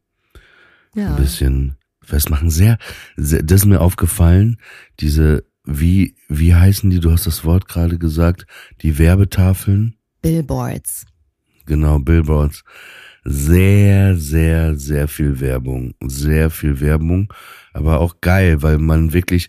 ja. 0.94 1.14
ein 1.14 1.16
bisschen 1.16 1.76
festmachen. 2.02 2.50
Sehr, 2.50 2.78
sehr, 3.16 3.42
das 3.42 3.62
ist 3.62 3.66
mir 3.66 3.80
aufgefallen, 3.80 4.56
diese, 5.00 5.44
wie, 5.64 6.16
wie 6.28 6.54
heißen 6.54 6.88
die, 6.88 7.00
du 7.00 7.12
hast 7.12 7.26
das 7.26 7.44
Wort 7.44 7.68
gerade 7.68 7.98
gesagt, 7.98 8.46
die 8.80 8.98
Werbetafeln? 8.98 9.96
Billboards. 10.22 11.04
Genau, 11.66 11.98
Billboards. 11.98 12.64
Sehr, 13.24 14.16
sehr, 14.16 14.74
sehr 14.74 15.06
viel 15.06 15.38
Werbung. 15.40 15.94
Sehr 16.00 16.50
viel 16.50 16.80
Werbung 16.80 17.28
aber 17.72 18.00
auch 18.00 18.16
geil, 18.20 18.62
weil 18.62 18.78
man 18.78 19.12
wirklich 19.12 19.48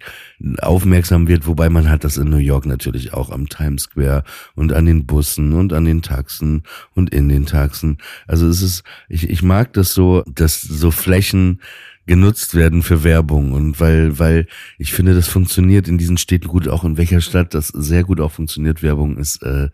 aufmerksam 0.61 1.27
wird, 1.27 1.47
wobei 1.47 1.69
man 1.69 1.89
hat 1.89 2.03
das 2.03 2.17
in 2.17 2.29
New 2.29 2.37
York 2.37 2.65
natürlich 2.65 3.13
auch 3.13 3.29
am 3.31 3.49
Times 3.49 3.83
Square 3.83 4.23
und 4.55 4.73
an 4.73 4.85
den 4.85 5.05
Bussen 5.05 5.53
und 5.53 5.73
an 5.73 5.85
den 5.85 6.01
Taxen 6.01 6.63
und 6.93 7.13
in 7.13 7.29
den 7.29 7.45
Taxen. 7.45 7.97
Also 8.27 8.47
es 8.47 8.61
ist, 8.61 8.83
ich, 9.09 9.29
ich 9.29 9.43
mag 9.43 9.73
das 9.73 9.93
so, 9.93 10.23
dass 10.27 10.61
so 10.61 10.91
Flächen 10.91 11.61
genutzt 12.05 12.53
werden 12.53 12.83
für 12.83 13.05
Werbung 13.05 13.53
und 13.53 13.79
weil 13.79 14.19
weil 14.19 14.45
ich 14.77 14.91
finde 14.91 15.15
das 15.15 15.29
funktioniert 15.29 15.87
in 15.87 15.97
diesen 15.97 16.17
Städten 16.17 16.49
gut 16.49 16.67
auch 16.67 16.83
in 16.83 16.97
welcher 16.97 17.21
Stadt 17.21 17.53
das 17.53 17.69
sehr 17.69 18.03
gut 18.03 18.19
auch 18.19 18.33
funktioniert 18.33 18.83
Werbung 18.83 19.15
ist 19.17 19.41
äh, 19.41 19.69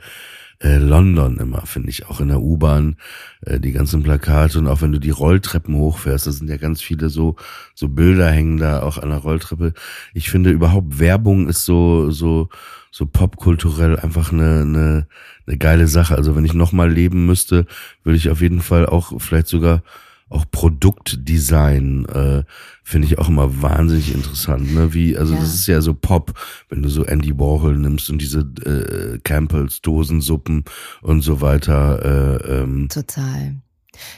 äh, 0.61 0.77
London 0.77 1.37
immer, 1.37 1.65
finde 1.65 1.89
ich, 1.89 2.07
auch 2.07 2.19
in 2.19 2.27
der 2.27 2.41
U-Bahn, 2.41 2.97
äh, 3.41 3.59
die 3.59 3.71
ganzen 3.71 4.03
Plakate 4.03 4.59
und 4.59 4.67
auch 4.67 4.81
wenn 4.81 4.91
du 4.91 4.99
die 4.99 5.09
Rolltreppen 5.09 5.75
hochfährst, 5.75 6.27
da 6.27 6.31
sind 6.31 6.49
ja 6.49 6.57
ganz 6.57 6.81
viele 6.81 7.09
so, 7.09 7.35
so 7.75 7.87
Bilder 7.87 8.29
hängen 8.29 8.57
da 8.57 8.81
auch 8.81 8.97
an 8.97 9.09
der 9.09 9.19
Rolltreppe. 9.19 9.73
Ich 10.13 10.29
finde 10.29 10.51
überhaupt 10.51 10.99
Werbung 10.99 11.47
ist 11.47 11.65
so, 11.65 12.11
so, 12.11 12.49
so 12.91 13.05
popkulturell 13.05 13.97
einfach 13.97 14.33
eine, 14.33 14.61
eine, 14.61 15.07
eine 15.47 15.57
geile 15.57 15.87
Sache. 15.87 16.15
Also 16.15 16.35
wenn 16.35 16.45
ich 16.45 16.53
nochmal 16.53 16.91
leben 16.91 17.25
müsste, 17.25 17.65
würde 18.03 18.17
ich 18.17 18.29
auf 18.29 18.41
jeden 18.41 18.61
Fall 18.61 18.85
auch 18.85 19.13
vielleicht 19.21 19.47
sogar 19.47 19.83
auch 20.29 20.45
Produktdesign 20.51 22.05
äh, 22.05 22.43
finde 22.83 23.07
ich 23.07 23.17
auch 23.17 23.29
immer 23.29 23.61
wahnsinnig 23.61 24.13
interessant. 24.13 24.73
Ne? 24.73 24.93
Wie, 24.93 25.17
also 25.17 25.33
ja. 25.33 25.39
das 25.39 25.53
ist 25.53 25.67
ja 25.67 25.81
so 25.81 25.93
Pop, 25.93 26.33
wenn 26.69 26.81
du 26.83 26.89
so 26.89 27.03
Andy 27.03 27.37
Warhol 27.37 27.77
nimmst 27.77 28.09
und 28.09 28.21
diese 28.21 28.39
äh, 28.39 29.19
Campbells 29.23 29.81
Dosensuppen 29.81 30.65
und 31.01 31.21
so 31.21 31.41
weiter. 31.41 32.39
Äh, 32.41 32.61
ähm. 32.61 32.89
Total. 32.89 33.55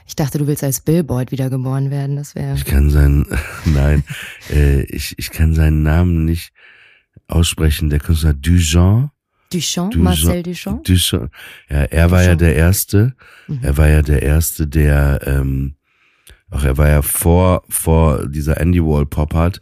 Ich 0.05 0.15
dachte, 0.15 0.37
du 0.37 0.47
willst 0.47 0.63
als 0.63 0.81
Billboard 0.81 1.31
wiedergeboren 1.31 1.89
werden. 1.89 2.17
Das 2.17 2.35
wäre. 2.35 2.55
Ich 2.55 2.65
kann 2.65 2.89
seinen, 2.89 3.25
nein, 3.65 4.03
äh, 4.51 4.83
ich 4.83 5.15
ich 5.17 5.31
kann 5.31 5.55
seinen 5.55 5.81
Namen 5.81 6.25
nicht 6.25 6.51
aussprechen. 7.27 7.89
Der 7.89 7.99
Künstler 7.99 8.33
Duchamp. 8.33 9.11
Duchamp, 9.51 9.91
Duchamp 9.91 10.03
Marcel 10.03 10.43
Duchamp. 10.43 10.83
Duchamp. 10.83 11.31
Ja, 11.69 11.83
er 11.83 12.11
war 12.11 12.19
Duchamp. 12.19 12.41
ja 12.41 12.47
der 12.47 12.55
erste. 12.55 13.15
Mhm. 13.47 13.59
Er 13.61 13.77
war 13.77 13.87
ja 13.87 14.01
der 14.01 14.21
erste, 14.21 14.67
der 14.67 15.21
ähm, 15.25 15.75
Ach, 16.51 16.63
er 16.63 16.77
war 16.77 16.89
ja 16.89 17.01
vor, 17.01 17.63
vor 17.69 18.27
dieser 18.27 18.59
Andy 18.59 18.83
Wall 18.83 19.05
Pop 19.05 19.33
Art 19.33 19.61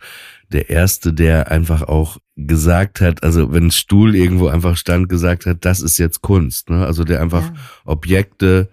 der 0.51 0.69
erste, 0.69 1.13
der 1.13 1.51
einfach 1.51 1.83
auch 1.83 2.17
gesagt 2.35 3.01
hat, 3.01 3.23
also 3.23 3.53
wenn 3.53 3.67
ein 3.67 3.71
Stuhl 3.71 4.15
irgendwo 4.15 4.47
einfach 4.47 4.77
stand, 4.77 5.07
gesagt 5.09 5.45
hat, 5.45 5.63
das 5.65 5.79
ist 5.79 5.97
jetzt 5.97 6.21
Kunst, 6.21 6.69
ne? 6.69 6.85
Also 6.85 7.03
der 7.03 7.21
einfach 7.21 7.43
ja. 7.43 7.53
Objekte, 7.85 8.69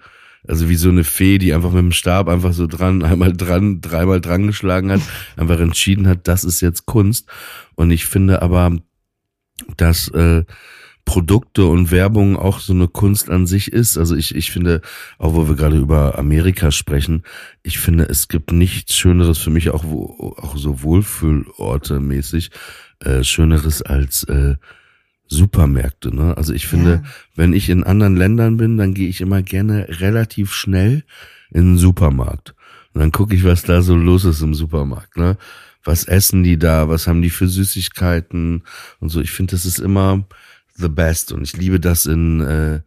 also 0.49 0.69
wie 0.69 0.77
so 0.77 0.89
eine 0.89 1.05
Fee, 1.05 1.39
die 1.39 1.53
einfach 1.53 1.73
mit 1.73 1.81
dem 1.81 1.93
Stab 1.93 2.29
einfach 2.29 2.53
so 2.53 2.67
dran, 2.67 3.03
einmal 3.05 3.35
dran, 3.35 3.81
dreimal 3.81 4.21
dran 4.21 4.47
geschlagen 4.47 4.91
hat, 4.91 5.03
einfach 5.37 5.61
entschieden 5.61 6.09
hat, 6.09 6.29
das 6.29 6.45
ist 6.45 6.61
jetzt 6.61 6.87
Kunst. 6.87 7.29
Und 7.75 7.91
ich 7.91 8.07
finde 8.07 8.41
aber, 8.41 8.79
dass 9.77 10.09
äh, 10.09 10.45
Produkte 11.07 11.65
und 11.67 11.91
Werbung 11.91 12.37
auch 12.37 12.59
so 12.59 12.75
eine 12.75 12.89
Kunst 12.89 13.31
an 13.31 13.47
sich 13.47 13.73
ist. 13.73 13.97
Also 13.97 14.15
ich, 14.17 14.35
ich 14.35 14.51
finde, 14.51 14.83
auch 15.19 15.35
wo 15.35 15.49
wir 15.49 15.55
gerade 15.55 15.79
über 15.79 16.19
Amerika 16.19 16.71
sprechen, 16.71 17.23
ich 17.63 17.79
finde, 17.79 18.05
es 18.05 18.29
gibt 18.29 18.53
nichts 18.53 18.95
Schöneres 18.95 19.39
für 19.39 19.51
mich, 19.51 19.71
auch, 19.71 19.85
wo, 19.85 20.35
auch 20.37 20.59
so 20.59 20.83
Wohlfühlorte 20.83 22.01
mäßig, 22.01 22.51
äh, 23.01 23.23
Schöneres 23.23 23.83
als 23.83 24.25
äh, 24.25 24.57
Supermärkte. 25.29 26.15
Ne? 26.15 26.37
Also 26.37 26.53
ich 26.53 26.67
finde, 26.67 27.03
ja. 27.05 27.11
wenn 27.37 27.53
ich 27.53 27.71
in 27.71 27.85
anderen 27.85 28.17
Ländern 28.17 28.57
bin, 28.57 28.77
dann 28.77 28.93
gehe 28.93 29.09
ich 29.09 29.21
immer 29.21 29.43
gerne 29.43 29.87
relativ 30.01 30.53
schnell 30.53 31.05
in 31.51 31.63
den 31.63 31.79
Supermarkt. 31.79 32.55
Und 32.93 33.01
dann 33.01 33.13
gucke 33.13 33.35
ich, 33.35 33.45
was 33.45 33.63
da 33.63 33.81
so 33.81 33.95
los 33.95 34.25
ist 34.25 34.43
im 34.43 34.55
Supermarkt. 34.55 35.17
Ne? 35.17 35.39
Was 35.85 36.05
essen 36.05 36.43
die 36.43 36.59
da? 36.59 36.89
Was 36.89 37.07
haben 37.07 37.23
die 37.23 37.31
für 37.31 37.47
Süßigkeiten 37.47 38.65
und 38.99 39.09
so? 39.09 39.21
Ich 39.21 39.31
finde, 39.31 39.53
das 39.53 39.67
ist 39.67 39.79
immer 39.79 40.27
the 40.79 40.89
best 40.89 41.33
und 41.33 41.43
ich 41.43 41.57
liebe 41.57 41.81
das 41.81 42.07
in 42.07 42.41
äh, 42.41 42.81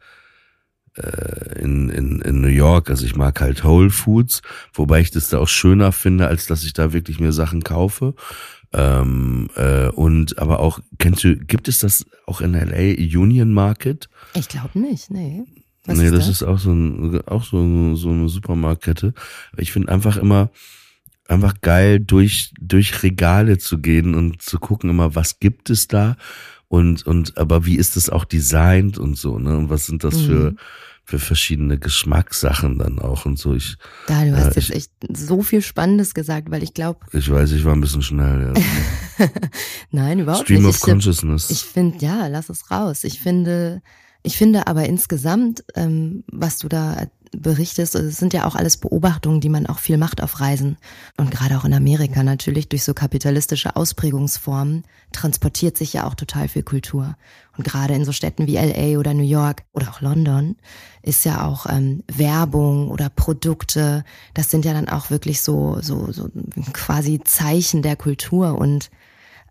äh, 1.00 1.62
in, 1.62 1.90
in, 1.90 2.20
in 2.22 2.42
New 2.42 2.48
York. 2.48 2.90
Also 2.90 3.06
ich 3.06 3.16
mag 3.16 3.40
halt 3.42 3.64
Whole 3.64 3.90
Foods, 3.90 4.42
wobei 4.74 5.02
ich 5.02 5.12
das 5.12 5.30
da 5.30 5.40
auch 5.40 5.48
schöner 5.48 5.92
finde, 5.92 6.28
als 6.28 6.48
dass 6.48 6.64
ich 6.64 6.74
da 6.74 6.94
wirklich 6.94 7.20
mir 7.20 7.32
Sachen 7.32 7.64
kaufe. 7.64 8.16
Ähm, 8.74 9.50
äh, 9.56 9.88
und 9.88 10.38
aber 10.40 10.60
auch, 10.60 10.80
kennst 10.98 11.24
du, 11.24 11.36
gibt 11.38 11.68
es 11.68 11.80
das 11.80 12.06
auch 12.26 12.42
in 12.42 12.54
LA 12.54 12.96
Union 13.20 13.54
Market? 13.54 14.10
Ich 14.36 14.48
glaube 14.48 14.80
nicht, 14.80 15.10
nee. 15.10 15.44
Was 15.86 15.98
nee, 15.98 16.06
ist 16.06 16.14
das, 16.14 16.20
das 16.20 16.30
ist 16.30 16.44
auch 16.44 16.60
so, 16.60 16.72
ein, 16.72 17.22
auch 17.28 17.44
so, 17.44 17.96
so 17.96 18.10
eine 18.10 18.30
Supermarktkette. 18.30 19.14
Ich 19.58 19.72
finde 19.72 19.92
einfach 19.92 20.18
immer, 20.18 20.52
einfach 21.28 21.62
geil, 21.62 22.00
durch, 22.00 22.52
durch 22.60 23.04
Regale 23.04 23.58
zu 23.58 23.80
gehen 23.80 24.16
und 24.16 24.42
zu 24.42 24.60
gucken 24.60 24.90
immer, 24.90 25.16
was 25.16 25.40
gibt 25.40 25.70
es 25.70 25.88
da 25.88 26.18
und, 26.70 27.06
und, 27.06 27.38
aber 27.38 27.66
wie 27.66 27.76
ist 27.76 27.98
es 27.98 28.10
auch 28.10 28.26
designt 28.26 28.98
und 29.00 29.18
so, 29.18 29.40
ne? 29.40 29.58
Und 29.58 29.70
was 29.72 29.88
sind 29.88 30.04
das 30.04 30.16
mhm. 30.16 30.26
für, 30.26 30.56
für 31.04 31.20
verschiedene 31.20 31.80
Geschmackssachen 31.80 32.78
dann 32.78 33.00
auch 33.00 33.26
und 33.26 33.40
so. 33.40 33.56
Ich, 33.56 33.76
da, 34.06 34.24
du 34.24 34.38
hast 34.38 34.56
jetzt 34.56 34.70
echt 34.70 34.92
so 35.12 35.42
viel 35.42 35.64
Spannendes 35.64 36.14
gesagt, 36.14 36.52
weil 36.52 36.62
ich 36.62 36.76
glaube. 36.76 37.00
Ich 37.12 37.30
weiß, 37.30 37.52
ich 37.54 37.66
war 37.66 37.74
ein 37.74 37.82
bisschen 37.82 38.04
schnell, 38.04 38.54
ja. 38.54 39.28
Nein, 39.92 40.20
überhaupt 40.20 40.46
Stream 40.46 40.64
nicht. 40.64 40.76
Stream 40.76 40.98
of 40.98 41.02
Consciousness. 41.02 41.50
Ich 41.50 41.64
finde, 41.64 41.98
ja, 42.06 42.28
lass 42.28 42.50
es 42.50 42.70
raus. 42.70 43.04
Ich 43.04 43.20
finde, 43.20 43.82
ich 44.22 44.38
finde 44.38 44.68
aber 44.68 44.86
insgesamt, 44.86 45.64
ähm, 45.74 46.24
was 46.32 46.60
du 46.60 46.68
da 46.68 47.08
berichtest, 47.32 47.96
es 47.96 48.18
sind 48.18 48.34
ja 48.34 48.46
auch 48.46 48.56
alles 48.56 48.78
Beobachtungen, 48.78 49.42
die 49.42 49.50
man 49.50 49.68
auch 49.68 49.80
viel 49.80 49.98
macht 49.98 50.22
auf 50.22 50.40
Reisen. 50.40 50.78
Und 51.18 51.32
gerade 51.32 51.58
auch 51.58 51.66
in 51.66 51.74
Amerika 51.74 52.24
natürlich 52.24 52.70
durch 52.70 52.84
so 52.84 52.94
kapitalistische 52.94 53.76
Ausprägungsformen 53.76 54.84
transportiert 55.12 55.78
sich 55.78 55.94
ja 55.94 56.06
auch 56.06 56.16
total 56.16 56.48
viel 56.48 56.64
Kultur. 56.64 57.16
Und 57.58 57.64
gerade 57.64 57.94
in 57.94 58.06
so 58.06 58.12
Städten 58.12 58.48
wie 58.48 58.56
LA 58.56 59.00
oder 59.00 59.14
New 59.14 59.24
York 59.24 59.64
oder 59.74 59.90
auch 59.90 60.02
London 60.02 60.56
ist 61.02 61.26
ja 61.26 61.46
auch 61.46 61.66
ähm, 61.68 62.04
Werbung 62.08 62.90
oder 62.90 63.10
Produkte, 63.10 64.04
das 64.34 64.50
sind 64.50 64.66
ja 64.66 64.74
dann 64.74 64.90
auch 64.90 65.10
wirklich 65.10 65.42
so, 65.42 65.78
so, 65.82 66.12
so 66.12 66.30
quasi 66.74 67.22
Zeichen 67.24 67.82
der 67.82 67.96
Kultur 67.96 68.58
und 68.58 68.90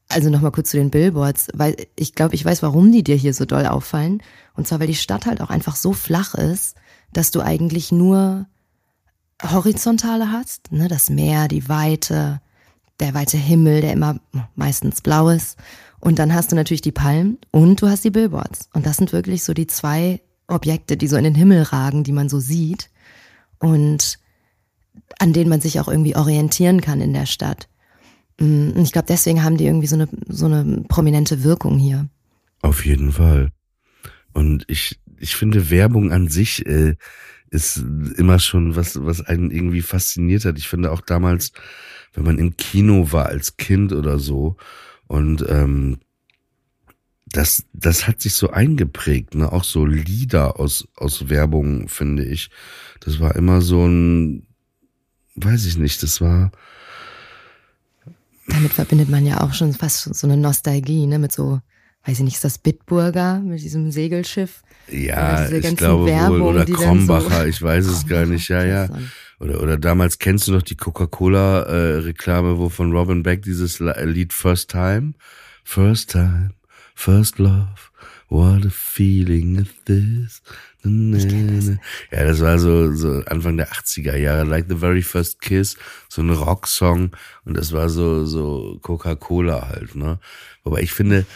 also 0.09 0.31
nochmal 0.31 0.53
kurz 0.53 0.71
zu 0.71 0.79
den 0.79 0.91
Billboards, 0.91 1.49
weil 1.53 1.77
ich 1.97 2.15
glaube, 2.15 2.35
ich 2.35 2.45
weiß, 2.45 2.63
warum 2.63 2.91
die 2.91 3.03
dir 3.03 3.17
hier 3.17 3.35
so 3.35 3.45
doll 3.45 3.67
auffallen. 3.67 4.23
Und 4.55 4.67
zwar, 4.67 4.81
weil 4.81 4.87
die 4.87 4.95
Stadt 4.95 5.27
halt 5.27 5.41
auch 5.41 5.51
einfach 5.51 5.77
so 5.77 5.93
flach 5.93 6.35
ist, 6.35 6.77
dass 7.13 7.31
du 7.31 7.41
eigentlich 7.41 7.93
nur 7.93 8.47
horizontale 9.43 10.33
hast, 10.33 10.73
ne, 10.73 10.89
das 10.89 11.11
Meer, 11.11 11.49
die 11.49 11.69
Weite, 11.69 12.41
der 13.01 13.15
weite 13.15 13.37
Himmel, 13.37 13.81
der 13.81 13.93
immer 13.93 14.19
meistens 14.57 15.01
blau 15.01 15.29
ist. 15.29 15.59
Und 16.01 16.19
dann 16.19 16.35
hast 16.35 16.53
du 16.53 16.57
natürlich 16.57 16.81
die 16.81 16.93
Palmen 16.93 17.39
und 17.51 17.83
du 17.83 17.89
hast 17.89 18.05
die 18.05 18.11
Billboards. 18.11 18.69
Und 18.73 18.87
das 18.87 18.97
sind 18.97 19.13
wirklich 19.13 19.45
so 19.45 19.55
die 19.55 19.67
zwei 19.67 20.21
Objekte, 20.47 20.97
die 20.97 21.09
so 21.09 21.17
in 21.17 21.25
den 21.25 21.35
Himmel 21.35 21.63
ragen, 21.63 22.05
die 22.05 22.13
man 22.13 22.29
so 22.29 22.41
sieht 22.41 22.91
und 23.59 24.19
an 25.19 25.33
denen 25.33 25.51
man 25.51 25.61
sich 25.61 25.81
auch 25.81 25.89
irgendwie 25.89 26.17
orientieren 26.17 26.81
kann 26.81 27.01
in 27.01 27.13
der 27.13 27.27
Stadt. 27.27 27.69
Mm, 28.41 28.71
und 28.71 28.83
ich 28.83 28.93
glaube, 28.93 29.07
deswegen 29.09 29.43
haben 29.43 29.57
die 29.57 29.67
irgendwie 29.67 29.87
so 29.87 29.97
eine, 29.97 30.09
so 30.29 30.47
eine 30.47 30.85
prominente 30.89 31.43
Wirkung 31.45 31.79
hier. 31.79 32.09
Auf 32.63 32.85
jeden 32.85 33.13
Fall. 33.13 33.51
Und 34.33 34.65
ich 34.69 35.01
ich 35.21 35.37
finde 35.37 35.71
Werbung 35.71 36.13
an 36.13 36.29
sich 36.29 36.67
äh, 36.67 36.97
ist 37.51 37.79
immer 38.17 38.39
schon 38.39 38.77
was, 38.77 39.05
was 39.05 39.23
einen 39.23 39.51
irgendwie 39.51 39.83
fasziniert 39.83 40.45
hat. 40.45 40.59
Ich 40.59 40.69
finde 40.69 40.91
auch 40.91 41.01
damals, 41.01 41.53
wenn 42.13 42.25
man 42.25 42.39
im 42.39 42.57
Kino 42.57 43.13
war 43.13 43.27
als 43.27 43.57
Kind 43.57 43.93
oder 43.93 44.19
so 44.19 44.57
und 45.07 45.45
ähm, 45.49 45.99
das, 47.33 47.65
das 47.73 48.07
hat 48.07 48.21
sich 48.21 48.35
so 48.35 48.51
eingeprägt, 48.51 49.35
ne? 49.35 49.53
Auch 49.53 49.65
so 49.65 49.85
Lieder 49.85 50.59
aus, 50.59 50.89
aus 50.97 51.29
Werbung, 51.29 51.89
finde 51.89 52.25
ich. 52.25 52.51
Das 53.01 53.21
war 53.21 53.37
immer 53.37 53.61
so 53.61 53.87
ein, 53.87 54.47
weiß 55.37 55.67
ich 55.67 55.77
nicht, 55.77 56.03
das 56.03 56.21
war. 56.21 56.53
Damit 58.47 58.73
verbindet 58.73 59.11
man 59.11 59.27
ja 59.27 59.43
auch 59.43 59.53
schon 59.53 59.75
fast 59.75 60.15
so 60.15 60.27
eine 60.27 60.37
Nostalgie, 60.37 61.07
ne? 61.07 61.19
Mit 61.19 61.33
so, 61.33 61.61
weiß 62.09 62.21
ich 62.21 62.25
nicht, 62.25 62.35
ist 62.37 62.45
das 62.45 62.57
Bitburger 62.57 63.41
mit 63.41 63.63
diesem 63.63 63.91
Segelschiff? 63.91 64.63
Ja, 64.91 65.51
ich 65.51 65.77
glaube 65.77 66.07
Werbung, 66.07 66.41
wohl, 66.41 66.55
oder 66.55 66.65
Krombacher, 66.65 67.43
so, 67.43 67.47
ich 67.47 67.61
weiß 67.61 67.85
es 67.85 68.07
gar 68.07 68.25
nicht, 68.25 68.49
ja, 68.49 68.65
ja. 68.65 68.89
Oder, 69.41 69.63
oder 69.63 69.77
damals 69.77 70.19
kennst 70.19 70.49
du 70.49 70.53
noch 70.53 70.63
die 70.63 70.77
Coca-Cola-Reklame, 70.77 72.53
äh, 72.53 72.59
wo 72.59 72.71
von 72.71 72.93
Robin 72.93 73.23
Beck 73.23 73.43
dieses 73.43 73.79
Lied 73.79 74.33
First 74.33 74.71
Time? 74.71 75.13
First 75.65 76.13
Time, 76.13 76.55
First 76.95 77.39
Love, 77.39 77.91
what 78.31 78.65
a 78.65 78.71
feeling 78.71 79.57
is 79.57 79.69
this? 79.85 80.43
Ja, 80.85 82.25
das 82.25 82.41
war 82.41 82.59
so, 82.59 82.95
so 82.95 83.23
Anfang 83.27 83.57
der 83.57 83.69
80er 83.69 84.17
Jahre, 84.17 84.45
like 84.45 84.67
the 84.69 84.77
very 84.77 85.03
first 85.03 85.41
kiss, 85.41 85.77
so 86.09 86.23
ein 86.23 86.31
Rocksong 86.31 87.11
und 87.45 87.57
das 87.57 87.73
war 87.73 87.89
so, 87.89 88.25
so 88.25 88.79
Coca-Cola 88.81 89.69
halt, 89.69 89.97
ne? 89.97 90.19
Wobei 90.63 90.81
ich 90.83 90.93
finde, 90.93 91.27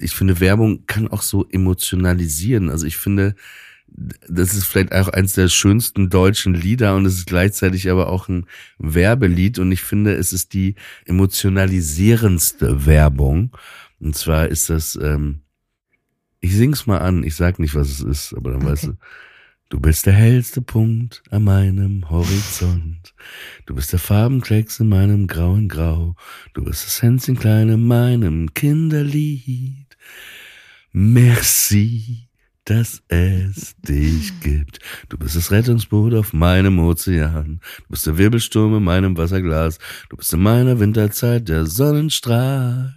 ich 0.00 0.14
finde, 0.14 0.40
Werbung 0.40 0.86
kann 0.86 1.08
auch 1.08 1.22
so 1.22 1.46
emotionalisieren. 1.50 2.70
Also 2.70 2.86
ich 2.86 2.96
finde, 2.96 3.34
das 3.88 4.54
ist 4.54 4.64
vielleicht 4.64 4.92
auch 4.92 5.08
eins 5.08 5.34
der 5.34 5.48
schönsten 5.48 6.10
deutschen 6.10 6.54
Lieder 6.54 6.96
und 6.96 7.06
es 7.06 7.18
ist 7.18 7.26
gleichzeitig 7.26 7.90
aber 7.90 8.08
auch 8.08 8.28
ein 8.28 8.46
Werbelied 8.78 9.58
und 9.58 9.72
ich 9.72 9.82
finde, 9.82 10.14
es 10.14 10.32
ist 10.32 10.54
die 10.54 10.74
emotionalisierendste 11.04 12.86
Werbung. 12.86 13.56
Und 14.00 14.16
zwar 14.16 14.48
ist 14.48 14.70
das, 14.70 14.98
ähm, 15.00 15.40
ich 16.40 16.54
sing's 16.54 16.86
mal 16.86 16.98
an, 16.98 17.22
ich 17.22 17.36
sag 17.36 17.58
nicht, 17.58 17.74
was 17.74 17.88
es 17.88 18.00
ist, 18.00 18.34
aber 18.34 18.50
dann 18.50 18.62
okay. 18.62 18.72
weißt 18.72 18.84
du, 18.84 18.96
du 19.68 19.80
bist 19.80 20.06
der 20.06 20.12
hellste 20.12 20.62
Punkt 20.62 21.22
an 21.30 21.44
meinem 21.44 22.08
Horizont. 22.10 23.14
Du 23.66 23.74
bist 23.74 23.92
der 23.92 23.98
Farbenklecks 23.98 24.80
in 24.80 24.88
meinem 24.88 25.26
grauen 25.26 25.68
Grau. 25.68 26.14
Du 26.54 26.64
bist 26.64 26.86
das 26.86 27.02
Hänschen 27.02 27.38
klein 27.38 27.68
in 27.68 27.86
meinem 27.86 28.52
Kinderlied. 28.54 29.96
Merci 30.92 32.26
dass 32.66 33.00
es 33.08 33.76
dich 33.80 34.40
gibt. 34.40 34.80
Du 35.08 35.16
bist 35.16 35.36
das 35.36 35.50
Rettungsboot 35.52 36.14
auf 36.14 36.32
meinem 36.32 36.80
Ozean. 36.80 37.60
Du 37.78 37.90
bist 37.90 38.06
der 38.06 38.18
Wirbelsturm 38.18 38.76
in 38.76 38.82
meinem 38.82 39.16
Wasserglas. 39.16 39.78
Du 40.10 40.16
bist 40.16 40.32
in 40.32 40.42
meiner 40.42 40.78
Winterzeit 40.80 41.48
der 41.48 41.64
Sonnenstrahl. 41.64 42.96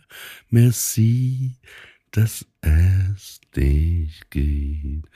Merci, 0.49 1.55
dass 2.11 2.45
es 2.61 3.39
dich 3.55 4.21
gibt. 4.29 5.07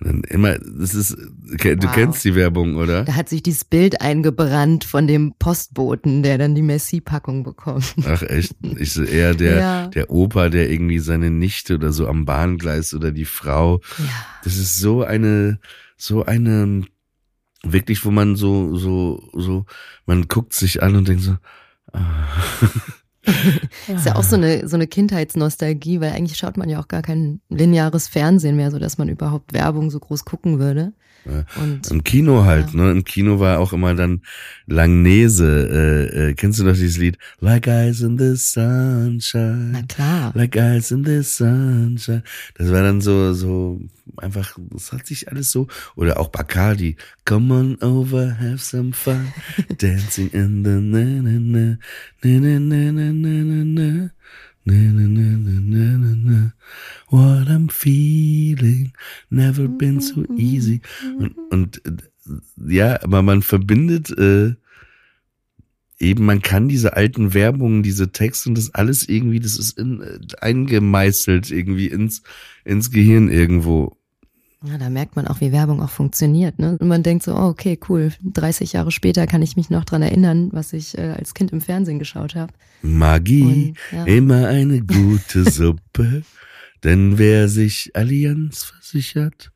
dann 0.00 0.22
immer, 0.24 0.58
das 0.58 0.94
ist, 0.94 1.16
du 1.16 1.58
wow. 1.58 1.92
kennst 1.94 2.24
die 2.24 2.34
Werbung, 2.34 2.76
oder? 2.76 3.04
Da 3.04 3.14
hat 3.14 3.28
sich 3.28 3.42
dieses 3.42 3.64
Bild 3.64 4.00
eingebrannt 4.00 4.84
von 4.84 5.06
dem 5.06 5.34
Postboten, 5.38 6.22
der 6.22 6.38
dann 6.38 6.54
die 6.54 6.62
Messi-Packung 6.62 7.42
bekommt. 7.42 7.94
Ach 8.06 8.22
echt? 8.22 8.54
Ich 8.78 8.92
so 8.92 9.02
eher 9.02 9.34
der, 9.34 9.58
ja. 9.58 9.86
der 9.88 10.10
Opa, 10.10 10.48
der 10.48 10.70
irgendwie 10.70 10.98
seine 10.98 11.30
Nichte 11.30 11.74
oder 11.74 11.92
so 11.92 12.08
am 12.08 12.24
Bahngleis 12.24 12.94
oder 12.94 13.12
die 13.12 13.24
Frau. 13.26 13.80
Ja. 13.98 14.04
Das 14.44 14.56
ist 14.56 14.78
so 14.78 15.02
eine, 15.02 15.58
so 15.96 16.24
eine, 16.24 16.84
wirklich, 17.62 18.04
wo 18.04 18.10
man 18.10 18.36
so, 18.36 18.76
so, 18.76 19.30
so, 19.32 19.66
man 20.06 20.28
guckt 20.28 20.54
sich 20.54 20.82
an 20.82 20.96
und 20.96 21.08
denkt 21.08 21.22
so, 21.22 21.36
ah. 21.92 22.28
ist 23.88 24.06
ja 24.06 24.16
auch 24.16 24.22
so 24.22 24.36
eine, 24.36 24.68
so 24.68 24.76
eine 24.76 24.86
Kindheitsnostalgie, 24.86 26.00
weil 26.00 26.12
eigentlich 26.12 26.36
schaut 26.38 26.56
man 26.56 26.68
ja 26.68 26.80
auch 26.80 26.88
gar 26.88 27.02
kein 27.02 27.40
lineares 27.48 28.08
Fernsehen 28.08 28.56
mehr, 28.56 28.70
so 28.70 28.78
dass 28.78 28.98
man 28.98 29.08
überhaupt 29.08 29.52
Werbung 29.52 29.90
so 29.90 30.00
groß 30.00 30.24
gucken 30.24 30.58
würde. 30.58 30.92
Und, 31.24 31.90
Im 31.90 32.04
Kino 32.04 32.44
halt, 32.44 32.70
ja. 32.74 32.82
ne? 32.82 32.90
Im 32.90 33.04
Kino 33.04 33.40
war 33.40 33.58
auch 33.58 33.72
immer 33.72 33.94
dann 33.94 34.20
Langnese. 34.66 36.10
Äh, 36.14 36.30
äh, 36.30 36.34
kennst 36.34 36.58
du 36.58 36.64
noch 36.64 36.74
dieses 36.74 36.98
Lied? 36.98 37.18
Like 37.40 37.66
Eyes 37.66 38.00
in 38.02 38.18
the 38.18 38.36
Sunshine. 38.36 39.70
Na 39.72 39.82
klar. 39.82 40.32
Like 40.34 40.56
Eyes 40.56 40.90
in 40.90 41.04
the 41.04 41.22
Sunshine. 41.22 42.22
Das 42.56 42.70
war 42.70 42.82
dann 42.82 43.00
so, 43.00 43.32
so 43.32 43.80
einfach, 44.16 44.56
das 44.70 44.92
hat 44.92 45.06
sich 45.06 45.30
alles 45.30 45.50
so. 45.50 45.66
Oder 45.96 46.20
auch 46.20 46.28
Bacardi. 46.28 46.96
Come 47.24 47.54
on 47.54 47.82
over, 47.82 48.38
have 48.38 48.58
some 48.58 48.92
fun. 48.92 49.32
Dancing 49.78 50.30
in 50.30 50.62
the 50.62 50.80
na 50.80 51.04
na 51.22 51.38
na 51.38 51.78
na 52.22 52.38
na 52.38 52.90
na 52.90 53.12
na 53.12 53.44
na 53.44 53.64
na. 53.64 54.10
Na, 54.64 54.74
na, 54.74 55.06
na, 55.06 55.36
na, 55.36 55.60
na, 55.60 55.98
na, 55.98 56.16
na. 56.16 56.52
What 57.10 57.48
I'm 57.48 57.68
feeling, 57.68 58.92
never 59.30 59.68
been 59.68 60.00
so 60.00 60.24
easy. 60.36 60.80
Und, 61.18 61.34
und 61.50 61.82
ja, 62.66 63.02
aber 63.02 63.20
man 63.22 63.42
verbindet 63.42 64.10
äh, 64.16 64.54
eben, 65.98 66.24
man 66.24 66.42
kann 66.42 66.68
diese 66.68 66.96
alten 66.96 67.34
Werbungen, 67.34 67.82
diese 67.82 68.10
Texte 68.12 68.48
und 68.48 68.56
das 68.56 68.74
alles 68.74 69.08
irgendwie, 69.08 69.40
das 69.40 69.58
ist 69.58 69.78
in, 69.78 70.00
äh, 70.00 70.18
eingemeißelt 70.40 71.50
irgendwie 71.50 71.88
ins, 71.88 72.22
ins 72.64 72.90
Gehirn 72.90 73.28
irgendwo. 73.28 73.96
Ja, 74.66 74.78
da 74.78 74.88
merkt 74.88 75.14
man 75.14 75.26
auch, 75.26 75.40
wie 75.40 75.52
Werbung 75.52 75.82
auch 75.82 75.90
funktioniert. 75.90 76.58
Ne? 76.58 76.78
Und 76.78 76.88
man 76.88 77.02
denkt 77.02 77.22
so, 77.22 77.34
oh, 77.34 77.48
okay, 77.48 77.78
cool. 77.88 78.12
30 78.22 78.72
Jahre 78.72 78.90
später 78.90 79.26
kann 79.26 79.42
ich 79.42 79.56
mich 79.56 79.68
noch 79.68 79.84
dran 79.84 80.00
erinnern, 80.00 80.48
was 80.52 80.72
ich 80.72 80.96
äh, 80.96 81.14
als 81.18 81.34
Kind 81.34 81.52
im 81.52 81.60
Fernsehen 81.60 81.98
geschaut 81.98 82.34
habe. 82.34 82.52
Magie, 82.80 83.74
Und, 83.92 83.96
ja. 83.96 84.04
immer 84.04 84.48
eine 84.48 84.80
gute 84.80 85.44
Suppe. 85.50 86.22
denn 86.82 87.18
wer 87.18 87.48
sich 87.48 87.90
Allianz 87.94 88.64
versichert. 88.64 89.52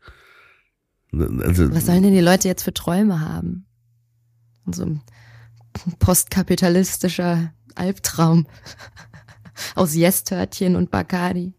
Also, 1.12 1.72
was 1.72 1.86
sollen 1.86 2.02
denn 2.02 2.12
die 2.12 2.20
Leute 2.20 2.48
jetzt 2.48 2.64
für 2.64 2.74
Träume 2.74 3.20
haben? 3.20 3.64
So 4.70 4.84
ein 4.84 5.00
postkapitalistischer 6.00 7.54
Albtraum 7.74 8.46
aus 9.74 9.94
Yes-Törtchen 9.94 10.76
und 10.76 10.90
Bacardi. 10.90 11.54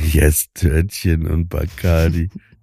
Yes-Törtchen 0.00 1.26
und 1.26 1.48
Bacardi. 1.48 2.30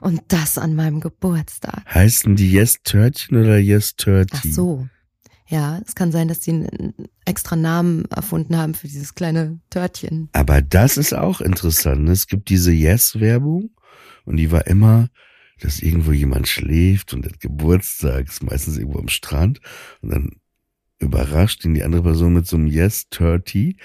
Und 0.00 0.22
das 0.28 0.58
an 0.58 0.74
meinem 0.74 1.00
Geburtstag. 1.00 1.82
Heißen 1.92 2.36
die 2.36 2.52
Yes 2.52 2.76
Törtchen 2.84 3.38
oder 3.38 3.58
Yes 3.58 3.96
Törti? 3.96 4.36
Ach 4.36 4.44
so. 4.44 4.88
Ja, 5.46 5.80
es 5.86 5.94
kann 5.94 6.10
sein, 6.10 6.28
dass 6.28 6.40
die 6.40 6.52
einen 6.52 6.94
extra 7.26 7.54
Namen 7.54 8.06
erfunden 8.06 8.56
haben 8.56 8.74
für 8.74 8.88
dieses 8.88 9.14
kleine 9.14 9.60
Törtchen. 9.70 10.28
Aber 10.32 10.62
das 10.62 10.96
ist 10.96 11.12
auch 11.14 11.40
interessant. 11.40 12.04
Ne? 12.04 12.12
Es 12.12 12.26
gibt 12.26 12.48
diese 12.48 12.72
Yes-Werbung 12.72 13.70
und 14.24 14.36
die 14.36 14.50
war 14.50 14.66
immer, 14.66 15.10
dass 15.60 15.80
irgendwo 15.80 16.12
jemand 16.12 16.48
schläft 16.48 17.12
und 17.12 17.26
hat 17.26 17.40
Geburtstag, 17.40 18.28
ist 18.28 18.42
meistens 18.42 18.78
irgendwo 18.78 18.98
am 18.98 19.08
Strand 19.08 19.60
und 20.00 20.10
dann 20.10 20.30
überrascht 21.04 21.64
ihn 21.64 21.74
die 21.74 21.84
andere 21.84 22.02
Person 22.02 22.34
mit 22.34 22.46
so 22.46 22.56
einem 22.56 22.66
Yes 22.66 23.08
30 23.10 23.76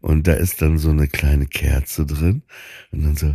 und 0.00 0.26
da 0.26 0.34
ist 0.34 0.62
dann 0.62 0.78
so 0.78 0.90
eine 0.90 1.08
kleine 1.08 1.46
Kerze 1.46 2.06
drin 2.06 2.42
und 2.92 3.04
dann 3.04 3.16
so 3.16 3.34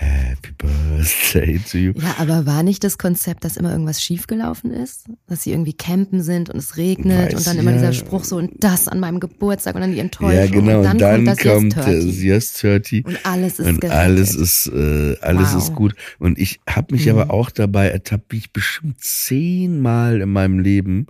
Happy 0.00 0.52
Birthday 0.56 1.60
to 1.70 1.76
you. 1.76 1.92
Ja, 1.94 2.14
aber 2.16 2.46
war 2.46 2.62
nicht 2.62 2.82
das 2.84 2.96
Konzept, 2.96 3.44
dass 3.44 3.58
immer 3.58 3.70
irgendwas 3.70 4.02
schiefgelaufen 4.02 4.72
ist? 4.72 5.04
Dass 5.26 5.42
sie 5.42 5.52
irgendwie 5.52 5.74
campen 5.74 6.22
sind 6.22 6.48
und 6.48 6.56
es 6.58 6.78
regnet 6.78 7.34
Weiß, 7.34 7.34
und 7.34 7.46
dann 7.46 7.58
immer 7.58 7.72
dieser 7.72 7.92
Spruch 7.92 8.24
so 8.24 8.36
und 8.36 8.52
das 8.60 8.88
an 8.88 8.98
meinem 8.98 9.20
Geburtstag 9.20 9.74
und 9.74 9.82
dann 9.82 9.92
die 9.92 9.98
Enttäuschung. 9.98 10.38
Ja, 10.38 10.46
genau. 10.46 10.78
Und 10.78 10.84
dann, 10.84 11.18
und 11.20 11.26
dann 11.26 11.36
kommt, 11.36 11.76
das 11.76 11.84
kommt 11.84 12.14
yes, 12.14 12.54
30. 12.54 13.04
Und 13.04 13.18
alles 13.26 13.58
ist 13.58 13.66
Und 13.66 13.80
gerettet. 13.82 14.00
alles 14.00 14.34
ist, 14.34 14.66
äh, 14.68 15.16
alles 15.20 15.52
wow. 15.52 15.62
ist 15.62 15.74
gut. 15.74 15.94
Und 16.18 16.38
ich 16.38 16.60
habe 16.66 16.94
mich 16.94 17.04
mhm. 17.04 17.18
aber 17.18 17.30
auch 17.34 17.50
dabei 17.50 17.88
ertappt, 17.88 18.32
wie 18.32 18.38
ich 18.38 18.54
bestimmt 18.54 19.00
zehnmal 19.00 20.22
in 20.22 20.30
meinem 20.30 20.60
Leben 20.60 21.08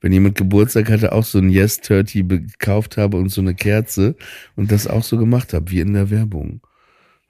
wenn 0.00 0.12
jemand 0.12 0.36
Geburtstag 0.36 0.90
hatte, 0.90 1.12
auch 1.12 1.24
so 1.24 1.38
ein 1.38 1.50
Yes 1.50 1.80
30 1.80 2.28
gekauft 2.28 2.96
habe 2.96 3.16
und 3.16 3.30
so 3.30 3.40
eine 3.40 3.54
Kerze 3.54 4.16
und 4.56 4.70
das 4.70 4.86
auch 4.86 5.02
so 5.02 5.18
gemacht 5.18 5.52
habe, 5.52 5.70
wie 5.70 5.80
in 5.80 5.94
der 5.94 6.10
Werbung. 6.10 6.60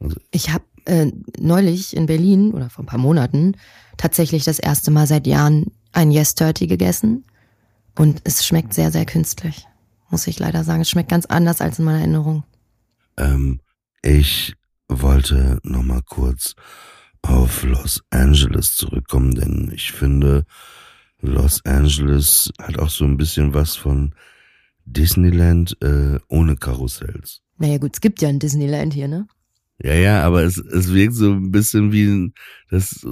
Also 0.00 0.16
ich 0.31 0.50
habe 0.50 0.64
äh, 0.85 1.11
neulich 1.38 1.96
in 1.96 2.07
Berlin 2.07 2.52
oder 2.52 2.70
vor 2.70 2.85
ein 2.85 2.88
paar 2.88 2.98
Monaten 2.98 3.57
tatsächlich 3.96 4.44
das 4.44 4.59
erste 4.59 4.90
Mal 4.90 5.07
seit 5.07 5.26
Jahren 5.26 5.66
ein 5.92 6.11
Yes 6.11 6.35
30 6.35 6.68
gegessen 6.68 7.24
und 7.96 8.20
es 8.24 8.46
schmeckt 8.46 8.74
sehr, 8.74 8.92
sehr 8.92 9.07
künstlich. 9.07 9.66
Muss 10.11 10.26
ich 10.26 10.38
leider 10.38 10.64
sagen. 10.64 10.81
Es 10.81 10.88
schmeckt 10.88 11.11
ganz 11.11 11.26
anders 11.26 11.61
als 11.61 11.78
in 11.78 11.85
meiner 11.85 11.98
Erinnerung. 11.98 12.44
Ähm, 13.18 13.61
ich 14.02 14.54
wollte 14.88 15.59
nochmal 15.62 16.00
kurz 16.07 16.54
auf 17.22 17.62
Los 17.64 18.02
Angeles 18.11 18.74
zurückkommen, 18.76 19.35
denn 19.35 19.70
ich 19.74 19.92
finde, 19.92 20.46
Los 21.20 21.64
Angeles 21.64 22.50
hat 22.61 22.78
auch 22.78 22.90
so 22.90 23.04
ein 23.04 23.16
bisschen 23.16 23.54
was 23.54 23.76
von 23.76 24.14
Disneyland 24.85 25.76
äh, 25.83 26.18
ohne 26.28 26.57
Karussells. 26.57 27.42
Naja 27.59 27.78
gut, 27.78 27.92
es 27.94 28.00
gibt 28.00 28.22
ja 28.22 28.28
ein 28.28 28.38
Disneyland 28.38 28.94
hier, 28.94 29.09
ne? 29.09 29.26
Ja, 29.83 29.94
ja, 29.94 30.22
aber 30.24 30.42
es, 30.42 30.59
es 30.59 30.92
wirkt 30.92 31.14
so 31.14 31.33
ein 31.33 31.52
bisschen 31.52 31.92
wie 31.92 32.33
das 32.70 33.07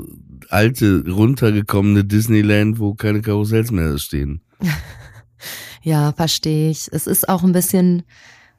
alte, 0.48 1.04
runtergekommene 1.08 2.04
Disneyland, 2.04 2.78
wo 2.78 2.94
keine 2.94 3.22
Karussells 3.22 3.70
mehr 3.70 3.98
stehen. 3.98 4.40
ja, 5.82 6.12
verstehe 6.12 6.70
ich. 6.70 6.88
Es 6.92 7.06
ist 7.06 7.28
auch 7.28 7.44
ein 7.44 7.52
bisschen, 7.52 8.02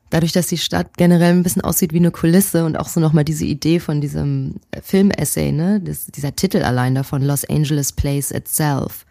Dadurch, 0.10 0.32
dass 0.32 0.48
die 0.48 0.58
Stadt 0.58 0.96
generell 0.96 1.34
ein 1.34 1.44
bisschen 1.44 1.64
aussieht 1.64 1.92
wie 1.92 1.98
eine 1.98 2.12
Kulisse 2.12 2.64
und 2.64 2.78
auch 2.78 2.88
so 2.88 3.02
nochmal 3.02 3.26
diese 3.26 3.44
Idee 3.44 3.80
von 3.80 4.00
diesem 4.00 4.56
Film-Essay, 4.82 5.52
ne, 5.52 5.82
das, 5.82 6.06
dieser 6.06 6.34
Titel 6.34 6.62
allein 6.62 6.96
davon, 6.96 7.22
Los 7.22 7.44
Angeles 7.44 7.92
Place 7.92 8.32
Itself, 8.32 9.06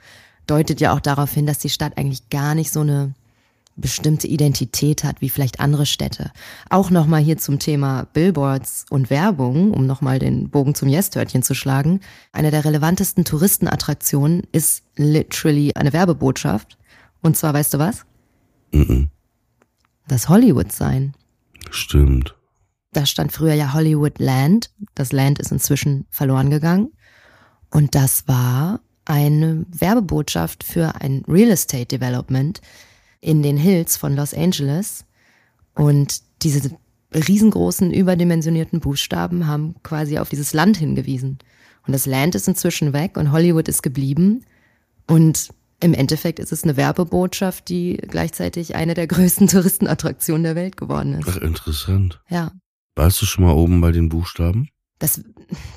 deutet 0.46 0.80
ja 0.80 0.92
auch 0.92 1.00
darauf 1.00 1.32
hin, 1.32 1.46
dass 1.46 1.58
die 1.58 1.68
Stadt 1.68 1.96
eigentlich 1.96 2.28
gar 2.30 2.54
nicht 2.54 2.72
so 2.72 2.80
eine 2.80 3.14
bestimmte 3.76 4.26
Identität 4.26 5.04
hat, 5.04 5.20
wie 5.20 5.28
vielleicht 5.28 5.60
andere 5.60 5.86
Städte. 5.86 6.32
Auch 6.70 6.90
nochmal 6.90 7.22
hier 7.22 7.36
zum 7.36 7.58
Thema 7.58 8.06
Billboards 8.12 8.86
und 8.88 9.10
Werbung, 9.10 9.72
um 9.72 9.86
nochmal 9.86 10.18
den 10.18 10.48
Bogen 10.48 10.74
zum 10.74 10.88
Yes-Törtchen 10.88 11.42
zu 11.42 11.54
schlagen. 11.54 12.00
Eine 12.32 12.50
der 12.50 12.64
relevantesten 12.64 13.24
Touristenattraktionen 13.24 14.44
ist 14.52 14.82
literally 14.96 15.74
eine 15.74 15.92
Werbebotschaft. 15.92 16.78
Und 17.20 17.36
zwar, 17.36 17.52
weißt 17.52 17.74
du 17.74 17.78
was? 17.78 18.06
Mhm. 18.72 19.10
Das 20.08 20.28
Hollywood 20.28 20.72
sein. 20.72 21.14
Stimmt. 21.70 22.34
Da 22.92 23.04
stand 23.04 23.32
früher 23.32 23.54
ja 23.54 23.74
Hollywood 23.74 24.18
Land. 24.18 24.70
Das 24.94 25.12
Land 25.12 25.38
ist 25.38 25.52
inzwischen 25.52 26.06
verloren 26.10 26.48
gegangen. 26.48 26.92
Und 27.70 27.94
das 27.94 28.26
war 28.26 28.80
eine 29.06 29.64
Werbebotschaft 29.70 30.62
für 30.62 31.00
ein 31.00 31.24
Real 31.26 31.50
Estate 31.50 31.86
Development, 31.86 32.60
in 33.20 33.42
den 33.42 33.56
Hills 33.56 33.96
von 33.96 34.14
Los 34.14 34.34
Angeles. 34.34 35.04
Und 35.74 36.22
diese 36.42 36.70
riesengroßen, 37.14 37.92
überdimensionierten 37.92 38.80
Buchstaben 38.80 39.46
haben 39.46 39.74
quasi 39.82 40.18
auf 40.18 40.28
dieses 40.28 40.52
Land 40.52 40.76
hingewiesen. 40.76 41.38
Und 41.86 41.92
das 41.92 42.06
Land 42.06 42.34
ist 42.34 42.48
inzwischen 42.48 42.92
weg 42.92 43.16
und 43.16 43.32
Hollywood 43.32 43.68
ist 43.68 43.82
geblieben. 43.82 44.44
Und 45.06 45.50
im 45.80 45.94
Endeffekt 45.94 46.38
ist 46.38 46.52
es 46.52 46.64
eine 46.64 46.76
Werbebotschaft, 46.76 47.68
die 47.68 47.96
gleichzeitig 47.96 48.74
eine 48.74 48.94
der 48.94 49.06
größten 49.06 49.46
Touristenattraktionen 49.48 50.42
der 50.42 50.56
Welt 50.56 50.76
geworden 50.76 51.14
ist. 51.14 51.28
Ach, 51.28 51.36
interessant. 51.36 52.20
Ja. 52.28 52.52
Warst 52.96 53.20
du 53.20 53.26
schon 53.26 53.44
mal 53.44 53.52
oben 53.52 53.80
bei 53.80 53.92
den 53.92 54.08
Buchstaben? 54.08 54.68
Das 54.98 55.22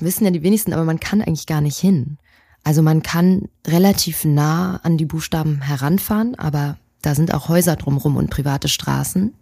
wissen 0.00 0.24
ja 0.24 0.30
die 0.30 0.42
wenigsten, 0.42 0.72
aber 0.72 0.84
man 0.84 1.00
kann 1.00 1.20
eigentlich 1.20 1.46
gar 1.46 1.60
nicht 1.60 1.76
hin. 1.76 2.16
Also 2.62 2.82
man 2.82 3.02
kann 3.02 3.48
relativ 3.66 4.24
nah 4.24 4.76
an 4.82 4.96
die 4.98 5.06
Buchstaben 5.06 5.62
heranfahren, 5.62 6.34
aber 6.34 6.76
da 7.02 7.14
sind 7.14 7.32
auch 7.32 7.48
Häuser 7.48 7.76
drumrum 7.76 8.16
und 8.16 8.30
private 8.30 8.68
Straßen. 8.68 9.34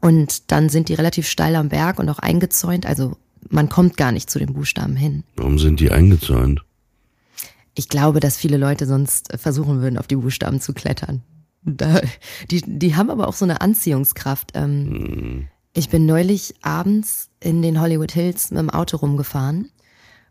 Und 0.00 0.50
dann 0.50 0.68
sind 0.68 0.88
die 0.88 0.94
relativ 0.94 1.28
steil 1.28 1.56
am 1.56 1.68
Berg 1.68 1.98
und 1.98 2.08
auch 2.08 2.18
eingezäunt. 2.18 2.86
Also 2.86 3.16
man 3.48 3.68
kommt 3.68 3.96
gar 3.96 4.12
nicht 4.12 4.30
zu 4.30 4.38
den 4.38 4.52
Buchstaben 4.54 4.96
hin. 4.96 5.24
Warum 5.36 5.58
sind 5.58 5.80
die 5.80 5.90
eingezäunt? 5.90 6.62
Ich 7.74 7.88
glaube, 7.88 8.20
dass 8.20 8.36
viele 8.38 8.56
Leute 8.56 8.86
sonst 8.86 9.32
versuchen 9.36 9.80
würden, 9.82 9.98
auf 9.98 10.06
die 10.06 10.16
Buchstaben 10.16 10.60
zu 10.60 10.72
klettern. 10.72 11.22
Da, 11.62 12.00
die, 12.50 12.62
die 12.64 12.94
haben 12.96 13.10
aber 13.10 13.28
auch 13.28 13.34
so 13.34 13.44
eine 13.44 13.60
Anziehungskraft. 13.60 14.52
Ähm, 14.54 14.86
Hm. 14.88 15.48
ich 15.74 15.90
bin 15.90 16.06
neulich 16.06 16.54
abends 16.62 17.28
in 17.40 17.60
den 17.60 17.80
Hollywood 17.80 18.12
Hills 18.12 18.50
mit 18.50 18.60
dem 18.60 18.70
Auto 18.70 18.96
rumgefahren. 18.96 19.70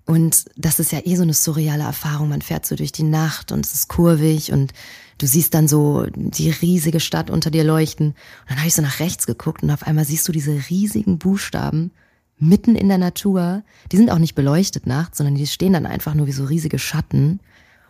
Und 0.05 0.45
das 0.55 0.79
ist 0.79 0.91
ja 0.91 0.99
eh 1.03 1.15
so 1.15 1.23
eine 1.23 1.33
surreale 1.33 1.83
Erfahrung. 1.83 2.29
Man 2.29 2.43
fährt 2.43 2.65
so 2.65 2.75
durch 2.75 2.91
die 2.91 3.03
Nacht 3.03 3.51
und 3.51 3.65
es 3.65 3.73
ist 3.73 3.87
kurvig 3.87 4.51
und 4.51 4.71
du 5.17 5.25
siehst 5.25 5.53
dann 5.53 5.67
so 5.67 6.05
die 6.13 6.51
riesige 6.51 6.99
Stadt 6.99 7.31
unter 7.31 7.49
dir 7.49 7.63
leuchten. 7.63 8.09
Und 8.09 8.15
dann 8.49 8.57
habe 8.57 8.67
ich 8.67 8.75
so 8.75 8.83
nach 8.83 8.99
rechts 8.99 9.25
geguckt 9.25 9.63
und 9.63 9.71
auf 9.71 9.83
einmal 9.83 10.05
siehst 10.05 10.27
du 10.27 10.31
diese 10.31 10.69
riesigen 10.69 11.17
Buchstaben 11.17 11.91
mitten 12.37 12.75
in 12.75 12.87
der 12.87 12.99
Natur. 12.99 13.63
Die 13.91 13.97
sind 13.97 14.11
auch 14.11 14.19
nicht 14.19 14.35
beleuchtet 14.35 14.85
nachts, 14.85 15.17
sondern 15.17 15.35
die 15.35 15.47
stehen 15.47 15.73
dann 15.73 15.87
einfach 15.87 16.13
nur 16.13 16.27
wie 16.27 16.33
so 16.33 16.43
riesige 16.43 16.77
Schatten. 16.77 17.39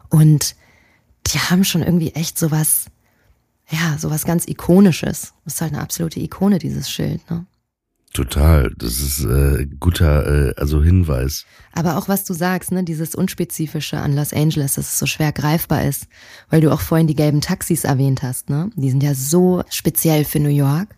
Und 0.10 0.56
die 1.28 1.40
haben 1.40 1.66
schon 1.66 1.84
irgendwie 1.84 2.12
echt 2.12 2.40
sowas, 2.40 2.86
ja, 3.70 3.98
sowas 3.98 4.24
ganz 4.24 4.48
Ikonisches. 4.48 5.34
Das 5.44 5.56
ist 5.56 5.62
halt 5.62 5.74
eine 5.74 5.82
absolute 5.82 6.22
Ikone, 6.22 6.60
dieses 6.60 6.90
Schild, 6.90 7.30
ne? 7.30 7.46
Total. 8.16 8.72
Das 8.78 9.02
ist 9.02 9.26
äh, 9.26 9.68
guter, 9.78 10.48
äh, 10.48 10.54
also 10.56 10.82
Hinweis. 10.82 11.46
Aber 11.74 11.98
auch 11.98 12.08
was 12.08 12.24
du 12.24 12.34
sagst, 12.34 12.72
ne, 12.72 12.86
dieses 12.86 13.14
Unspezifische 13.14 13.98
an 13.98 14.16
Los 14.16 14.32
Angeles, 14.32 14.76
dass 14.76 14.86
es 14.88 15.00
so 15.00 15.06
schwer 15.06 15.34
greifbar 15.34 15.84
ist, 15.84 16.08
weil 16.50 16.62
du 16.62 16.72
auch 16.72 16.80
vorhin 16.80 17.08
die 17.08 17.16
gelben 17.16 17.42
Taxis 17.42 17.84
erwähnt 17.84 18.24
hast, 18.24 18.50
ne? 18.50 18.70
Die 18.78 18.90
sind 18.90 19.04
ja 19.04 19.14
so 19.14 19.64
speziell 19.70 20.24
für 20.24 20.40
New 20.40 20.48
York. 20.48 20.96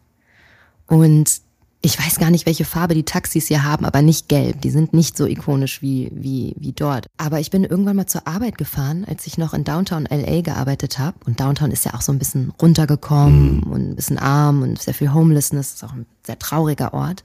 Und 0.86 1.42
ich 1.88 1.98
weiß 1.98 2.20
gar 2.20 2.32
nicht, 2.32 2.46
welche 2.46 2.66
Farbe 2.66 2.96
die 2.96 3.06
Taxis 3.06 3.48
hier 3.48 3.64
haben, 3.64 3.86
aber 3.86 4.02
nicht 4.02 4.28
gelb. 4.28 4.60
Die 4.60 4.72
sind 4.72 4.92
nicht 4.92 5.16
so 5.16 5.26
ikonisch 5.26 5.82
wie, 5.82 6.12
wie, 6.14 6.54
wie 6.58 6.74
dort. 6.74 7.08
Aber 7.16 7.40
ich 7.40 7.50
bin 7.50 7.64
irgendwann 7.64 7.96
mal 7.96 8.08
zur 8.08 8.28
Arbeit 8.28 8.58
gefahren, 8.58 9.06
als 9.08 9.26
ich 9.26 9.38
noch 9.38 9.54
in 9.54 9.64
Downtown 9.64 10.06
LA 10.06 10.42
gearbeitet 10.42 11.00
habe. 11.00 11.16
Und 11.26 11.40
Downtown 11.40 11.72
ist 11.72 11.86
ja 11.86 11.94
auch 11.94 12.02
so 12.02 12.12
ein 12.12 12.20
bisschen 12.20 12.52
runtergekommen 12.62 13.64
und 13.64 13.92
ein 13.92 13.96
bisschen 13.96 14.18
arm 14.18 14.64
und 14.64 14.82
sehr 14.82 14.94
viel 14.94 15.14
Homelessness. 15.14 15.76
Ist 15.76 15.84
auch 15.86 15.94
ein 15.94 16.06
sehr 16.26 16.38
trauriger 16.38 16.94
Ort. 16.94 17.24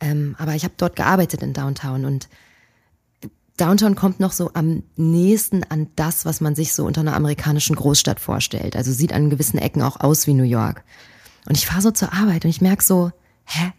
Ähm, 0.00 0.34
aber 0.38 0.54
ich 0.54 0.64
habe 0.64 0.72
dort 0.78 0.96
gearbeitet 0.96 1.42
in 1.42 1.52
Downtown 1.52 2.06
und 2.06 2.30
Downtown 3.58 3.96
kommt 3.96 4.18
noch 4.18 4.32
so 4.32 4.50
am 4.54 4.82
nächsten 4.96 5.62
an 5.62 5.88
das, 5.94 6.24
was 6.24 6.40
man 6.40 6.54
sich 6.54 6.72
so 6.72 6.86
unter 6.86 7.02
einer 7.02 7.16
amerikanischen 7.16 7.76
Großstadt 7.76 8.18
vorstellt. 8.18 8.76
Also 8.76 8.92
sieht 8.92 9.12
an 9.12 9.28
gewissen 9.28 9.58
Ecken 9.58 9.82
auch 9.82 10.00
aus 10.00 10.26
wie 10.26 10.32
New 10.32 10.42
York. 10.42 10.84
Und 11.46 11.58
ich 11.58 11.66
fahre 11.66 11.82
so 11.82 11.90
zur 11.90 12.14
Arbeit 12.14 12.46
und 12.46 12.50
ich 12.50 12.62
merk 12.62 12.80
so, 12.80 13.12
hä, 13.44 13.72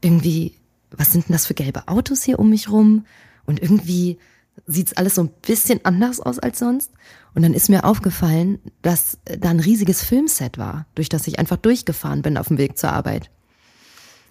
irgendwie, 0.00 0.54
was 0.90 1.12
sind 1.12 1.28
denn 1.28 1.34
das 1.34 1.46
für 1.46 1.54
gelbe 1.54 1.88
Autos 1.88 2.22
hier 2.22 2.38
um 2.38 2.50
mich 2.50 2.70
rum? 2.70 3.06
Und 3.44 3.60
irgendwie 3.60 4.18
sieht's 4.66 4.92
alles 4.94 5.14
so 5.14 5.22
ein 5.22 5.30
bisschen 5.46 5.84
anders 5.84 6.20
aus 6.20 6.38
als 6.38 6.58
sonst. 6.58 6.90
Und 7.34 7.42
dann 7.42 7.54
ist 7.54 7.70
mir 7.70 7.84
aufgefallen, 7.84 8.58
dass 8.82 9.18
da 9.24 9.50
ein 9.50 9.60
riesiges 9.60 10.04
Filmset 10.04 10.58
war, 10.58 10.86
durch 10.94 11.08
das 11.08 11.26
ich 11.26 11.38
einfach 11.38 11.56
durchgefahren 11.56 12.22
bin 12.22 12.36
auf 12.36 12.48
dem 12.48 12.58
Weg 12.58 12.76
zur 12.76 12.92
Arbeit. 12.92 13.30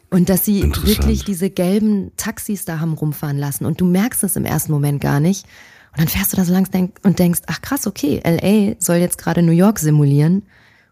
Und 0.09 0.29
dass 0.29 0.45
sie 0.45 0.63
wirklich 0.63 1.23
diese 1.23 1.49
gelben 1.49 2.11
Taxis 2.17 2.65
da 2.65 2.79
haben 2.79 2.93
rumfahren 2.93 3.37
lassen. 3.37 3.65
Und 3.65 3.79
du 3.79 3.85
merkst 3.85 4.23
es 4.23 4.35
im 4.35 4.45
ersten 4.45 4.71
Moment 4.71 5.01
gar 5.01 5.19
nicht. 5.19 5.45
Und 5.93 5.99
dann 5.99 6.07
fährst 6.09 6.33
du 6.33 6.37
da 6.37 6.45
so 6.45 6.53
langsam 6.53 6.91
und 7.03 7.19
denkst, 7.19 7.41
ach 7.47 7.61
krass, 7.61 7.87
okay, 7.87 8.21
LA 8.23 8.75
soll 8.79 8.97
jetzt 8.97 9.17
gerade 9.17 9.41
New 9.41 9.51
York 9.51 9.79
simulieren. 9.79 10.43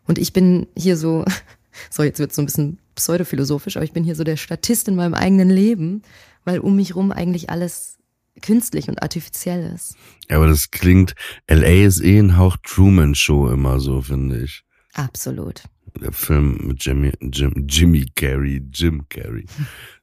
Und 0.07 0.17
ich 0.17 0.33
bin 0.33 0.67
hier 0.75 0.97
so, 0.97 1.25
so 1.89 2.03
jetzt 2.03 2.19
wird 2.19 2.33
so 2.33 2.41
ein 2.41 2.45
bisschen 2.45 2.79
pseudophilosophisch, 2.99 3.77
aber 3.77 3.85
ich 3.85 3.93
bin 3.93 4.03
hier 4.03 4.15
so 4.15 4.23
der 4.23 4.38
Statist 4.38 4.88
in 4.88 4.95
meinem 4.95 5.13
eigenen 5.13 5.49
Leben, 5.49 6.03
weil 6.45 6.59
um 6.59 6.75
mich 6.75 6.95
rum 6.95 7.12
eigentlich 7.12 7.49
alles 7.49 7.97
künstlich 8.41 8.88
und 8.89 9.01
artifiziell 9.01 9.73
ist. 9.73 9.95
Ja, 10.29 10.38
aber 10.38 10.47
das 10.47 10.71
klingt, 10.71 11.15
LA 11.49 11.85
ist 11.85 12.01
eh 12.01 12.19
ein 12.19 12.38
Hauch 12.38 12.57
Truman 12.63 13.15
Show 13.15 13.49
immer 13.49 13.79
so, 13.79 14.01
finde 14.01 14.43
ich. 14.43 14.63
Absolut. 14.93 15.63
Der 16.01 16.12
Film 16.12 16.57
mit 16.67 16.83
Jimmy, 16.83 17.12
Jim, 17.21 17.65
Jimmy 17.67 18.05
Carrey, 18.15 18.62
Jim 18.71 19.05
Carrey. 19.09 19.45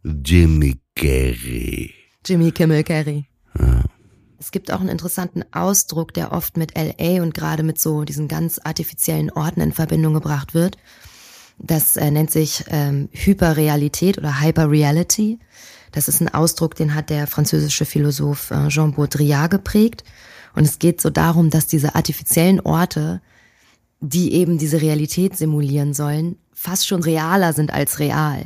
Jimmy 0.02 0.76
Carrey. 0.94 1.94
Jimmy 2.26 2.50
Kimmel 2.50 2.82
Carey. 2.82 3.26
Ja. 3.58 3.84
Es 4.38 4.50
gibt 4.50 4.70
auch 4.72 4.80
einen 4.80 4.88
interessanten 4.90 5.44
Ausdruck, 5.52 6.12
der 6.12 6.32
oft 6.32 6.56
mit 6.56 6.76
LA 6.76 7.22
und 7.22 7.34
gerade 7.34 7.62
mit 7.62 7.80
so 7.80 8.04
diesen 8.04 8.28
ganz 8.28 8.60
artifiziellen 8.62 9.30
Orten 9.30 9.60
in 9.60 9.72
Verbindung 9.72 10.14
gebracht 10.14 10.54
wird. 10.54 10.76
Das 11.58 11.96
äh, 11.96 12.10
nennt 12.10 12.30
sich 12.30 12.64
ähm, 12.68 13.08
Hyperrealität 13.12 14.18
oder 14.18 14.40
Hyperreality. 14.40 15.38
Das 15.92 16.08
ist 16.08 16.20
ein 16.20 16.32
Ausdruck, 16.32 16.74
den 16.74 16.94
hat 16.94 17.08
der 17.10 17.26
französische 17.26 17.86
Philosoph 17.86 18.50
äh, 18.50 18.68
Jean 18.68 18.92
Baudrillard 18.92 19.50
geprägt. 19.50 20.04
Und 20.54 20.64
es 20.64 20.78
geht 20.78 21.00
so 21.00 21.10
darum, 21.10 21.50
dass 21.50 21.66
diese 21.66 21.94
artifiziellen 21.94 22.60
Orte, 22.60 23.20
die 24.00 24.34
eben 24.34 24.58
diese 24.58 24.80
Realität 24.80 25.36
simulieren 25.36 25.94
sollen, 25.94 26.36
fast 26.52 26.86
schon 26.86 27.02
realer 27.02 27.52
sind 27.52 27.72
als 27.72 27.98
real. 27.98 28.44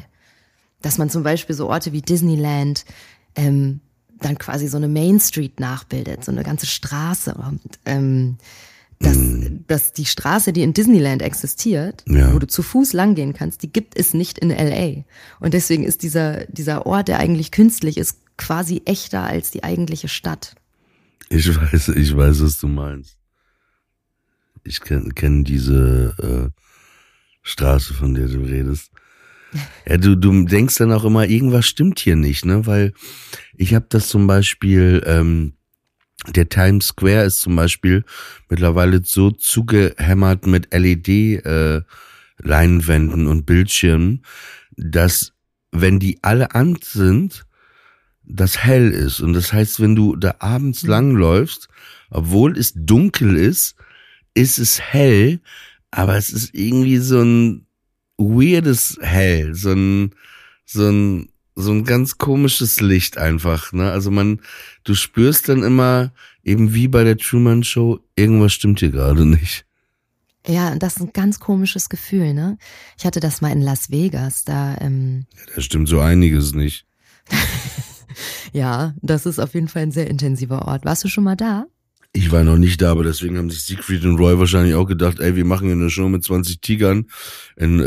Dass 0.81 0.99
man 0.99 1.11
zum 1.11 1.23
Beispiel 1.23 1.55
so 1.55 1.69
Orte 1.69 1.93
wie 1.93 2.03
Disneyland 2.03 2.85
ähm, 3.35 3.81
dann 4.21 4.39
quasi 4.39 4.69
so 4.69 4.77
eine 4.77 4.89
Main 4.89 5.19
Street 5.21 5.61
nachbildet, 5.61 6.25
so 6.25 6.33
eine 6.33 6.43
ganze 6.43 6.67
Straße. 6.67 7.35
Und, 7.35 7.79
ähm, 7.87 8.39
dass, 9.01 9.19
dass 9.67 9.93
die 9.93 10.05
Straße, 10.07 10.53
die 10.53 10.63
in 10.63 10.73
Disneyland 10.75 11.23
existiert, 11.23 12.05
Ja. 12.07 12.33
wo 12.33 12.39
du 12.39 12.47
zu 12.47 12.63
Fuß 12.63 12.93
langgehen 12.93 13.33
kannst, 13.33 13.63
die 13.63 13.73
gibt 13.73 13.99
es 13.99 14.15
nicht 14.15 14.39
in 14.39 14.51
LA. 14.51 15.05
Und 15.41 15.55
deswegen 15.55 15.85
ist 15.85 16.03
dieser, 16.03 16.45
dieser 16.47 16.87
Ort, 16.87 17.09
der 17.09 17.19
eigentlich 17.19 17.51
künstlich 17.51 17.97
ist, 17.97 18.19
quasi 18.37 18.83
echter 18.85 19.23
als 19.25 19.51
die 19.51 19.65
eigentliche 19.65 20.09
Stadt. 20.09 20.55
Ich 21.29 21.49
weiß, 21.55 21.89
ich 21.89 22.17
weiß, 22.17 22.43
was 22.43 22.59
du 22.59 22.69
meinst. 22.69 23.17
Ich 24.65 24.81
kenne 24.81 25.11
kenn 25.15 25.45
diese 25.45 26.15
äh, 26.53 26.61
Straße, 27.43 27.95
von 27.95 28.15
der 28.15 28.29
du 28.29 28.41
redest. 28.41 28.91
Ja, 29.85 29.97
du, 29.97 30.15
du 30.17 30.45
denkst 30.45 30.77
dann 30.77 30.93
auch 30.93 31.03
immer, 31.05 31.27
irgendwas 31.27 31.67
stimmt 31.67 31.99
hier 31.99 32.15
nicht, 32.15 32.45
ne? 32.45 32.67
Weil 32.67 32.93
ich 33.57 33.75
habe 33.75 33.87
das 33.89 34.07
zum 34.07 34.29
Beispiel, 34.29 35.03
ähm, 35.07 35.55
der 36.29 36.49
Times 36.49 36.89
Square 36.89 37.25
ist 37.25 37.41
zum 37.41 37.57
Beispiel 37.57 38.05
mittlerweile 38.49 39.03
so 39.05 39.31
zugehämmert 39.31 40.47
mit 40.47 40.75
LED-Leinwänden 40.75 43.27
und 43.27 43.47
Bildschirmen, 43.47 44.23
dass 44.77 45.33
wenn 45.73 45.99
die 45.99 46.19
alle 46.23 46.55
an 46.55 46.77
sind, 46.83 47.47
das 48.25 48.59
hell 48.59 48.91
ist. 48.91 49.21
Und 49.21 49.33
das 49.33 49.53
heißt, 49.53 49.81
wenn 49.81 49.97
du 49.97 50.17
da 50.17 50.37
abends 50.39 50.83
langläufst, 50.83 51.69
obwohl 52.11 52.57
es 52.57 52.73
dunkel 52.75 53.37
ist, 53.37 53.77
ist 54.35 54.59
es 54.59 54.81
hell, 54.81 55.41
aber 55.91 56.17
es 56.17 56.31
ist 56.31 56.55
irgendwie 56.55 56.99
so 56.99 57.23
ein 57.23 57.67
weirdes 58.17 58.99
Hell, 59.01 59.55
so 59.55 59.73
ein, 59.73 60.15
so 60.65 60.89
ein, 60.89 61.31
so 61.55 61.73
ein 61.73 61.85
ganz 61.85 62.19
komisches 62.19 62.81
Licht 62.81 63.19
einfach, 63.19 63.73
ne? 63.73 63.91
Also 63.91 64.11
man, 64.11 64.41
du 64.85 64.95
spürst 64.95 65.49
dann 65.49 65.63
immer, 65.63 66.13
eben 66.43 66.75
wie 66.75 66.89
bei 66.89 67.05
der 67.05 67.17
Truman 67.17 67.65
Show, 67.65 68.01
irgendwas 68.17 68.53
stimmt 68.53 68.81
hier 68.81 68.91
gerade 68.91 69.27
nicht. 69.27 69.67
Ja, 70.47 70.75
das 70.77 70.97
ist 70.97 71.03
ein 71.03 71.13
ganz 71.13 71.39
komisches 71.39 71.89
Gefühl, 71.89 72.33
ne? 72.33 72.57
Ich 72.99 73.05
hatte 73.05 73.21
das 73.21 73.41
mal 73.41 73.53
in 73.53 73.61
Las 73.61 73.91
Vegas, 73.91 74.45
da, 74.45 74.77
ähm, 74.81 75.27
Ja, 75.37 75.55
da 75.55 75.61
stimmt 75.61 75.89
so 75.89 76.01
einiges 76.01 76.55
nicht. 76.55 76.87
ja, 78.53 78.95
das 79.03 79.27
ist 79.27 79.39
auf 79.39 79.55
jeden 79.55 79.69
Fall 79.69 79.83
ein 79.83 79.93
sehr 79.93 80.09
intensiver 80.09 80.67
Ort. 80.67 80.85
Warst 80.85 81.05
du 81.05 81.09
schon 81.09 81.25
mal 81.25 81.37
da? 81.37 81.67
Ich 82.13 82.33
war 82.33 82.43
noch 82.43 82.57
nicht 82.57 82.83
da, 82.83 82.91
aber 82.91 83.05
deswegen 83.05 83.39
haben 83.39 83.51
sich 83.51 83.63
Siegfried 83.63 84.05
und 84.05 84.17
Roy 84.17 84.37
wahrscheinlich 84.37 84.75
auch 84.75 84.87
gedacht, 84.87 85.21
ey, 85.21 85.37
wir 85.37 85.45
machen 85.45 85.67
hier 85.67 85.77
eine 85.77 85.91
Show 85.91 86.09
mit 86.09 86.25
20 86.25 86.61
Tigern 86.61 87.07
in 87.57 87.79
äh, 87.79 87.85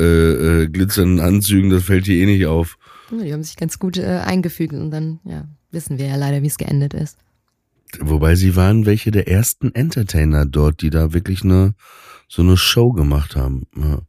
äh, 0.62 0.68
glitzernden 0.68 1.20
Anzügen, 1.20 1.70
das 1.70 1.84
fällt 1.84 2.06
hier 2.06 2.16
eh 2.16 2.26
nicht 2.26 2.46
auf. 2.46 2.78
Die 3.20 3.34
haben 3.34 3.44
sich 3.44 3.56
ganz 3.56 3.80
gut 3.80 3.98
äh, 3.98 4.22
eingefügt 4.26 4.74
und 4.74 4.92
dann, 4.92 5.20
ja, 5.24 5.46
wissen 5.72 5.98
wir 5.98 6.08
ja 6.08 6.16
leider, 6.16 6.42
wie 6.42 6.48
es 6.48 6.58
geendet 6.58 6.94
ist. 6.94 7.18
Wobei 8.00 8.36
sie 8.36 8.56
waren 8.56 8.86
welche 8.86 9.12
der 9.12 9.28
ersten 9.28 9.74
Entertainer 9.76 10.46
dort, 10.46 10.82
die 10.82 10.90
da 10.90 11.14
wirklich 11.14 11.44
eine 11.44 11.76
so 12.28 12.42
eine 12.42 12.58
Show 12.58 12.92
gemacht 12.92 13.36
haben. 13.36 13.68
Ja. 13.78 14.00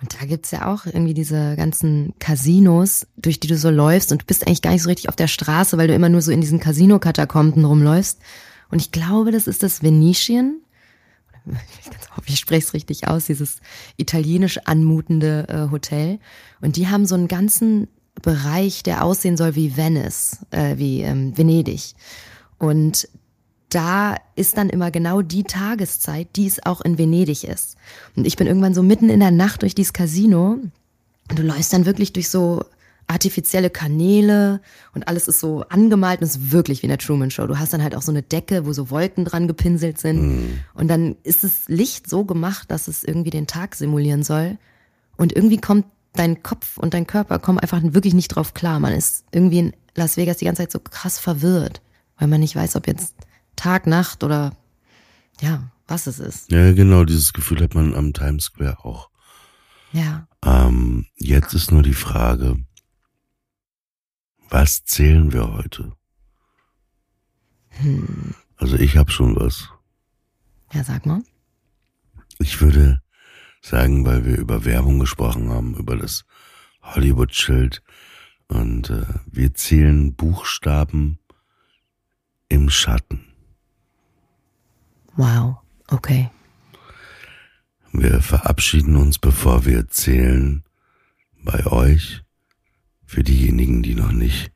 Und 0.00 0.14
da 0.18 0.26
gibt's 0.26 0.50
ja 0.50 0.72
auch 0.72 0.86
irgendwie 0.86 1.14
diese 1.14 1.56
ganzen 1.56 2.14
Casinos, 2.18 3.06
durch 3.16 3.38
die 3.38 3.48
du 3.48 3.56
so 3.56 3.70
läufst 3.70 4.12
und 4.12 4.22
du 4.22 4.26
bist 4.26 4.46
eigentlich 4.46 4.62
gar 4.62 4.72
nicht 4.72 4.82
so 4.82 4.88
richtig 4.88 5.08
auf 5.08 5.16
der 5.16 5.28
Straße, 5.28 5.76
weil 5.76 5.88
du 5.88 5.94
immer 5.94 6.08
nur 6.08 6.22
so 6.22 6.32
in 6.32 6.40
diesen 6.40 6.60
Casino-Katakomben 6.60 7.64
rumläufst. 7.64 8.18
Und 8.70 8.80
ich 8.80 8.92
glaube, 8.92 9.30
das 9.30 9.46
ist 9.46 9.62
das 9.62 9.82
Venetian. 9.82 10.56
Ich 11.80 12.16
hoffe, 12.16 12.28
ich 12.28 12.40
spreche 12.40 12.66
es 12.66 12.74
richtig 12.74 13.06
aus, 13.06 13.26
dieses 13.26 13.60
italienisch 13.96 14.58
anmutende 14.64 15.46
äh, 15.48 15.70
Hotel. 15.70 16.18
Und 16.60 16.76
die 16.76 16.88
haben 16.88 17.06
so 17.06 17.14
einen 17.14 17.28
ganzen 17.28 17.86
Bereich, 18.22 18.82
der 18.82 19.04
aussehen 19.04 19.36
soll 19.36 19.54
wie 19.54 19.76
Venice, 19.76 20.38
äh, 20.50 20.76
wie 20.76 21.02
ähm, 21.02 21.36
Venedig. 21.36 21.94
Und 22.58 23.08
da 23.70 24.16
ist 24.34 24.56
dann 24.56 24.68
immer 24.68 24.90
genau 24.90 25.22
die 25.22 25.44
Tageszeit, 25.44 26.28
die 26.36 26.46
es 26.46 26.64
auch 26.66 26.80
in 26.80 26.98
Venedig 26.98 27.44
ist. 27.44 27.76
Und 28.16 28.26
ich 28.26 28.36
bin 28.36 28.46
irgendwann 28.46 28.74
so 28.74 28.82
mitten 28.82 29.08
in 29.08 29.20
der 29.20 29.30
Nacht 29.30 29.62
durch 29.62 29.74
dieses 29.74 29.92
Casino 29.92 30.58
und 31.30 31.38
du 31.38 31.42
läufst 31.42 31.72
dann 31.72 31.86
wirklich 31.86 32.12
durch 32.12 32.28
so 32.28 32.64
artifizielle 33.06 33.70
Kanäle 33.70 34.60
und 34.94 35.08
alles 35.08 35.26
ist 35.26 35.40
so 35.40 35.64
angemalt 35.68 36.20
und 36.20 36.26
es 36.26 36.36
ist 36.36 36.52
wirklich 36.52 36.82
wie 36.82 36.86
in 36.86 36.90
der 36.90 36.98
Truman 36.98 37.30
Show. 37.30 37.46
Du 37.46 37.58
hast 37.58 37.72
dann 37.72 37.82
halt 37.82 37.96
auch 37.96 38.02
so 38.02 38.12
eine 38.12 38.22
Decke, 38.22 38.66
wo 38.66 38.72
so 38.72 38.90
Wolken 38.90 39.24
dran 39.24 39.48
gepinselt 39.48 39.98
sind 39.98 40.60
und 40.74 40.88
dann 40.88 41.16
ist 41.24 41.42
das 41.42 41.62
Licht 41.66 42.08
so 42.08 42.24
gemacht, 42.24 42.70
dass 42.70 42.86
es 42.86 43.02
irgendwie 43.02 43.30
den 43.30 43.48
Tag 43.48 43.74
simulieren 43.74 44.22
soll 44.22 44.58
und 45.16 45.34
irgendwie 45.34 45.58
kommt 45.58 45.86
dein 46.14 46.42
Kopf 46.42 46.76
und 46.78 46.94
dein 46.94 47.06
Körper 47.06 47.38
kommen 47.38 47.58
einfach 47.58 47.80
wirklich 47.82 48.14
nicht 48.14 48.28
drauf 48.28 48.54
klar. 48.54 48.80
Man 48.80 48.92
ist 48.92 49.24
irgendwie 49.32 49.58
in 49.60 49.72
Las 49.94 50.16
Vegas 50.16 50.38
die 50.38 50.44
ganze 50.44 50.62
Zeit 50.62 50.72
so 50.72 50.78
krass 50.78 51.18
verwirrt, 51.18 51.80
weil 52.18 52.28
man 52.28 52.40
nicht 52.40 52.56
weiß, 52.56 52.76
ob 52.76 52.86
jetzt 52.86 53.14
Tag, 53.56 53.86
Nacht 53.86 54.24
oder 54.24 54.56
ja, 55.40 55.70
was 55.86 56.06
es 56.06 56.18
ist. 56.18 56.50
ja, 56.52 56.72
genau, 56.72 57.04
dieses 57.04 57.32
Gefühl 57.32 57.62
hat 57.62 57.74
man 57.74 57.94
am 57.94 58.12
Times 58.12 58.44
Square 58.44 58.84
auch. 58.84 59.10
Ja. 59.92 60.28
Ähm, 60.44 61.06
jetzt 61.16 61.54
ist 61.54 61.72
nur 61.72 61.82
die 61.82 61.94
Frage, 61.94 62.56
was 64.48 64.84
zählen 64.84 65.32
wir 65.32 65.52
heute? 65.52 65.92
Also 68.56 68.76
ich 68.76 68.96
habe 68.96 69.10
schon 69.10 69.36
was. 69.36 69.68
Ja, 70.72 70.84
sag 70.84 71.06
mal. 71.06 71.22
Ich 72.38 72.60
würde 72.60 73.00
sagen, 73.60 74.04
weil 74.04 74.24
wir 74.24 74.38
über 74.38 74.64
Werbung 74.64 74.98
gesprochen 74.98 75.50
haben, 75.50 75.74
über 75.74 75.96
das 75.96 76.24
Hollywood-Schild 76.82 77.82
und 78.48 78.90
äh, 78.90 79.06
wir 79.26 79.54
zählen 79.54 80.14
Buchstaben 80.14 81.18
im 82.48 82.68
Schatten. 82.70 83.26
Wow. 85.16 85.58
Okay. 85.88 86.30
Wir 87.92 88.20
verabschieden 88.20 88.96
uns, 88.96 89.18
bevor 89.18 89.64
wir 89.64 89.88
zählen, 89.88 90.64
bei 91.42 91.66
euch. 91.66 92.22
Für 93.04 93.24
diejenigen, 93.24 93.82
die 93.82 93.96
noch 93.96 94.12
nicht 94.12 94.52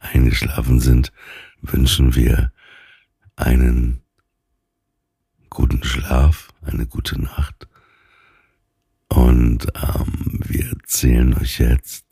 eingeschlafen 0.00 0.80
sind, 0.80 1.12
wünschen 1.60 2.14
wir 2.14 2.52
einen 3.36 4.02
guten 5.50 5.84
Schlaf, 5.84 6.48
eine 6.62 6.86
gute 6.86 7.20
Nacht. 7.20 7.68
Und 9.08 9.66
ähm, 9.74 10.40
wir 10.44 10.72
zählen 10.86 11.34
euch 11.34 11.58
jetzt 11.58 12.04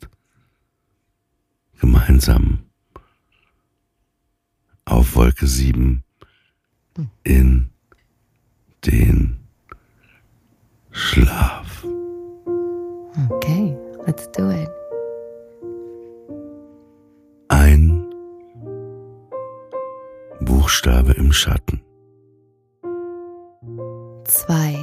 gemeinsam 1.79 2.59
auf 4.85 5.15
Wolke 5.15 5.45
7 5.47 6.03
in 7.23 7.69
den 8.85 9.37
Schlaf. 10.91 11.85
Okay. 13.29 13.77
Let's 14.07 14.31
do 14.31 14.49
it. 14.49 14.69
Ein 17.49 18.05
Buchstabe 20.39 21.11
im 21.11 21.33
Schatten. 21.33 21.81
Zwei 24.23 24.77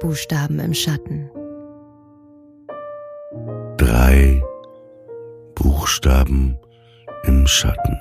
Buchstaben 0.00 0.58
im 0.60 0.72
Schatten. 0.72 1.28
Buchstaben 5.84 6.56
im 7.24 7.46
Schatten. 7.46 8.00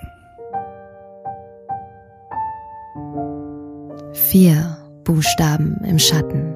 Vier 4.13 4.77
Buchstaben 5.03 5.81
im 5.83 5.99
Schatten. 5.99 6.55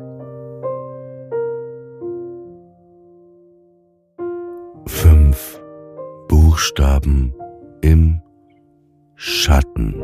Fünf 4.86 5.62
Buchstaben 6.30 7.34
im 7.82 8.22
Schatten. 9.16 10.02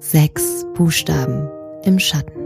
Sechs 0.00 0.66
Buchstaben 0.74 1.48
im 1.82 1.98
Schatten. 1.98 2.45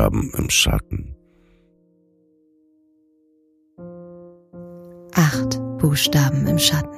Buchstaben 0.00 0.32
im 0.38 0.48
Schatten. 0.48 1.14
Acht 5.12 5.60
Buchstaben 5.76 6.46
im 6.46 6.58
Schatten. 6.58 6.88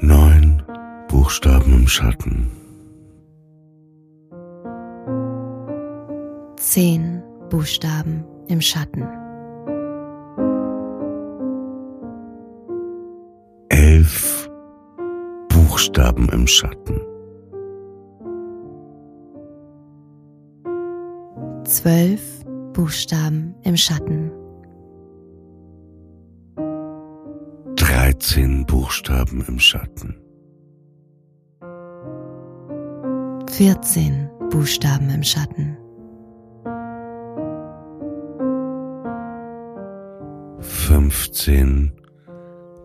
Neun 0.00 0.62
Buchstaben 1.08 1.72
im 1.72 1.86
Schatten. 1.86 2.50
Zehn 6.56 7.22
Buchstaben 7.48 8.24
im 8.48 8.60
Schatten. 8.60 9.06
Elf 13.68 14.50
Buchstaben 15.48 16.28
im 16.30 16.48
Schatten. 16.48 16.99
Zwölf 21.80 22.44
Buchstaben 22.74 23.54
im 23.62 23.74
Schatten. 23.74 24.30
Dreizehn 27.74 28.66
Buchstaben 28.66 29.42
im 29.48 29.58
Schatten. 29.58 30.14
Vierzehn 33.50 34.28
Buchstaben 34.50 35.08
im 35.08 35.22
Schatten. 35.22 35.78
Fünfzehn 40.58 41.92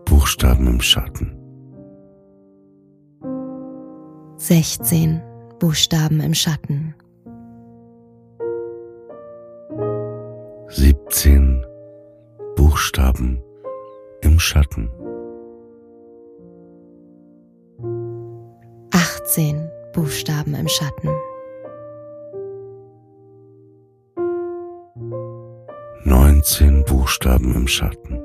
Buchstaben 0.06 0.68
im 0.68 0.80
Schatten. 0.80 1.36
Sechzehn 4.38 5.20
Buchstaben 5.58 6.20
im 6.20 6.32
Schatten. 6.32 6.94
17 10.76 11.64
Buchstaben 12.54 13.42
im 14.20 14.38
Schatten. 14.38 14.90
18 18.90 19.70
Buchstaben 19.94 20.54
im 20.54 20.68
Schatten. 20.68 21.08
19 26.04 26.84
Buchstaben 26.84 27.54
im 27.54 27.66
Schatten. 27.66 28.20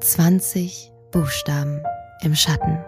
20 0.00 0.92
Buchstaben 1.10 1.82
im 2.22 2.36
Schatten. 2.36 2.78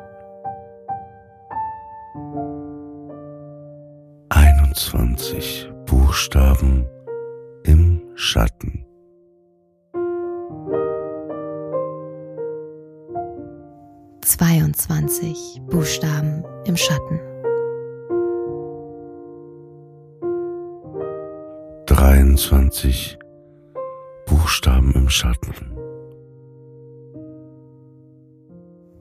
21 4.28 5.07
Buchstaben 5.84 6.86
im 7.64 8.00
Schatten. 8.14 8.84
22 14.22 15.60
Buchstaben 15.66 16.44
im 16.66 16.76
Schatten. 16.76 17.18
23 21.86 23.18
Buchstaben 24.26 24.92
im 24.92 25.08
Schatten. 25.08 25.76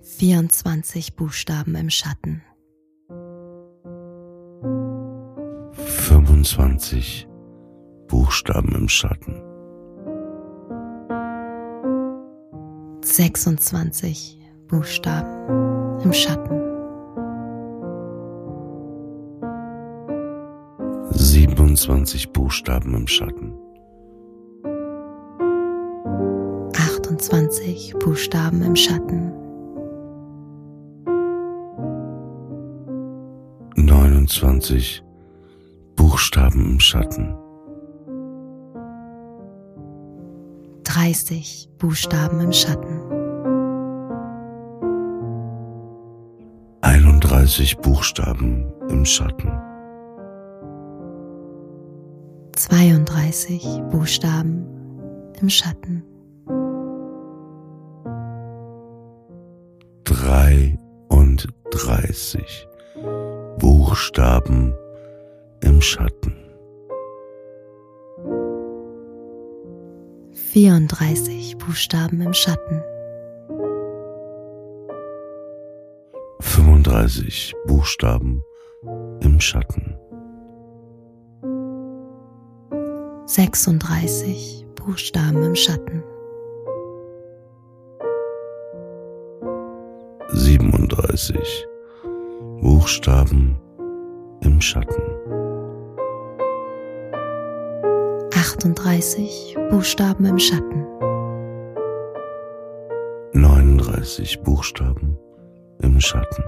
24 0.01 1.15
Buchstaben 1.15 1.75
im 1.75 1.91
Schatten. 1.91 2.41
25 6.47 7.27
Buchstaben 8.07 8.73
im 8.73 8.87
Schatten. 8.87 9.43
26 13.03 14.39
Buchstaben 14.69 15.99
im 16.01 16.13
Schatten. 16.13 16.61
27 21.11 22.31
Buchstaben 22.31 22.93
im 22.95 23.07
Schatten. 23.07 23.53
28 26.73 27.93
Buchstaben 27.99 28.61
im 28.61 28.75
Schatten. 28.77 29.33
29 33.75 35.06
Buchstaben 36.17 36.71
im 36.71 36.79
Schatten. 36.79 37.37
30 40.83 41.69
Buchstaben 41.77 42.39
im 42.39 42.51
Schatten. 42.51 42.99
31 46.81 47.77
Buchstaben 47.77 48.65
im 48.89 49.05
Schatten. 49.05 49.51
32 52.55 53.83
Buchstaben 53.91 54.65
im 55.39 55.49
Schatten. 55.51 56.03
33 60.05 62.67
Buchstaben 63.59 64.73
im 65.67 65.81
Schatten. 65.81 66.33
34 70.31 71.57
Buchstaben 71.57 72.21
im 72.21 72.33
Schatten. 72.33 72.81
35 76.39 77.53
Buchstaben 77.65 78.43
im 79.19 79.41
Schatten. 79.41 79.97
36 83.25 84.65
Buchstaben 84.75 85.43
im 85.43 85.55
Schatten. 85.55 86.03
37 90.29 91.67
Buchstaben 92.61 93.57
im 94.41 94.61
Schatten. 94.61 95.16
38 98.47 99.57
Buchstaben 99.69 100.25
im 100.25 100.39
Schatten. 100.39 100.85
39 103.33 104.41
Buchstaben 104.41 105.17
im 105.81 105.99
Schatten. 105.99 106.43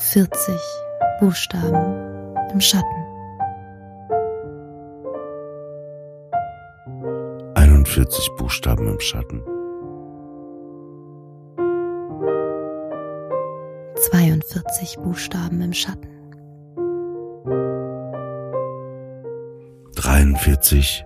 40 0.00 0.56
Buchstaben 1.20 2.48
im 2.50 2.60
Schatten. 2.62 2.86
41 7.56 8.30
Buchstaben 8.38 8.88
im 8.88 9.00
Schatten. 9.00 9.42
42 13.96 14.96
Buchstaben 14.96 15.60
im 15.60 15.74
Schatten. 15.74 16.17
43 20.38 21.04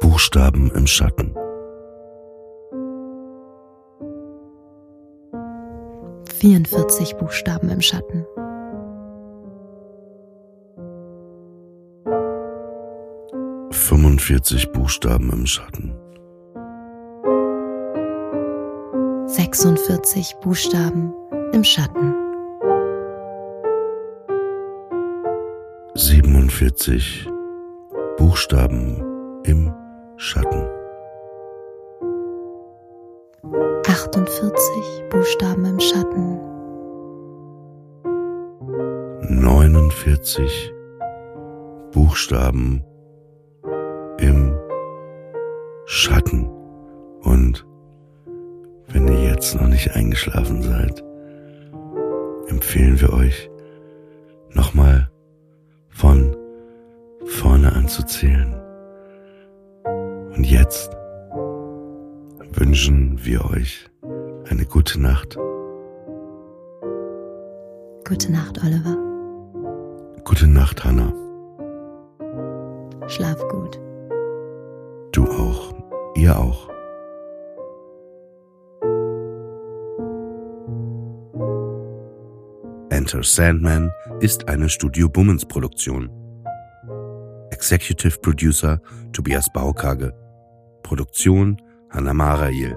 Buchstaben 0.00 0.72
im 0.74 0.88
Schatten. 0.88 1.32
44 6.40 7.16
Buchstaben 7.16 7.70
im 7.70 7.80
Schatten. 7.80 8.26
45 13.70 14.72
Buchstaben 14.72 15.30
im 15.30 15.46
Schatten. 15.46 15.94
46 19.28 20.36
Buchstaben 20.42 21.12
im 21.52 21.62
Schatten. 21.62 22.14
47 25.94 27.28
Buchstaben 28.26 29.40
im 29.44 29.72
Schatten. 30.16 30.66
48 33.86 35.04
Buchstaben 35.10 35.64
im 35.64 35.78
Schatten. 35.78 36.40
49 39.30 40.74
Buchstaben 41.92 42.82
im 44.18 44.58
Schatten. 45.84 46.50
Und 47.22 47.64
wenn 48.88 49.06
ihr 49.06 49.30
jetzt 49.30 49.54
noch 49.54 49.68
nicht 49.68 49.94
eingeschlafen 49.94 50.62
seid, 50.62 51.04
empfehlen 52.48 53.00
wir 53.00 53.12
euch 53.12 53.48
nochmal 54.52 55.08
von 55.90 56.35
anzuzählen. 57.96 58.54
Und 60.34 60.44
jetzt 60.44 60.90
wünschen 62.52 63.18
wir 63.24 63.44
euch 63.46 63.88
eine 64.50 64.66
gute 64.66 65.00
Nacht. 65.00 65.36
Gute 68.06 68.32
Nacht, 68.32 68.62
Oliver. 68.62 68.96
Gute 70.24 70.46
Nacht, 70.46 70.84
Hannah. 70.84 71.12
Schlaf 73.08 73.38
gut. 73.48 73.80
Du 75.12 75.24
auch. 75.24 75.74
Ihr 76.16 76.38
auch. 76.38 76.68
Enter 82.90 83.22
Sandman 83.22 83.90
ist 84.20 84.48
eine 84.48 84.68
Studio 84.68 85.08
Bummens 85.08 85.44
Produktion. 85.44 86.25
Executive 87.56 88.20
Producer 88.20 88.80
Tobias 89.12 89.50
Baukage. 89.50 90.12
Produktion 90.82 91.56
Hanna 91.88 92.12
Marail. 92.12 92.76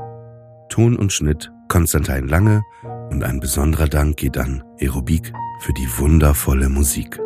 Ton 0.69 0.95
und 0.95 1.11
Schnitt 1.11 1.51
Konstantin 1.67 2.29
Lange 2.29 2.63
und 3.11 3.23
ein 3.25 3.41
besonderer 3.41 3.89
Dank 3.89 4.15
geht 4.15 4.37
an 4.37 4.63
Aerobik 4.79 5.33
für 5.59 5.73
die 5.73 5.87
wundervolle 5.97 6.69
Musik. 6.69 7.19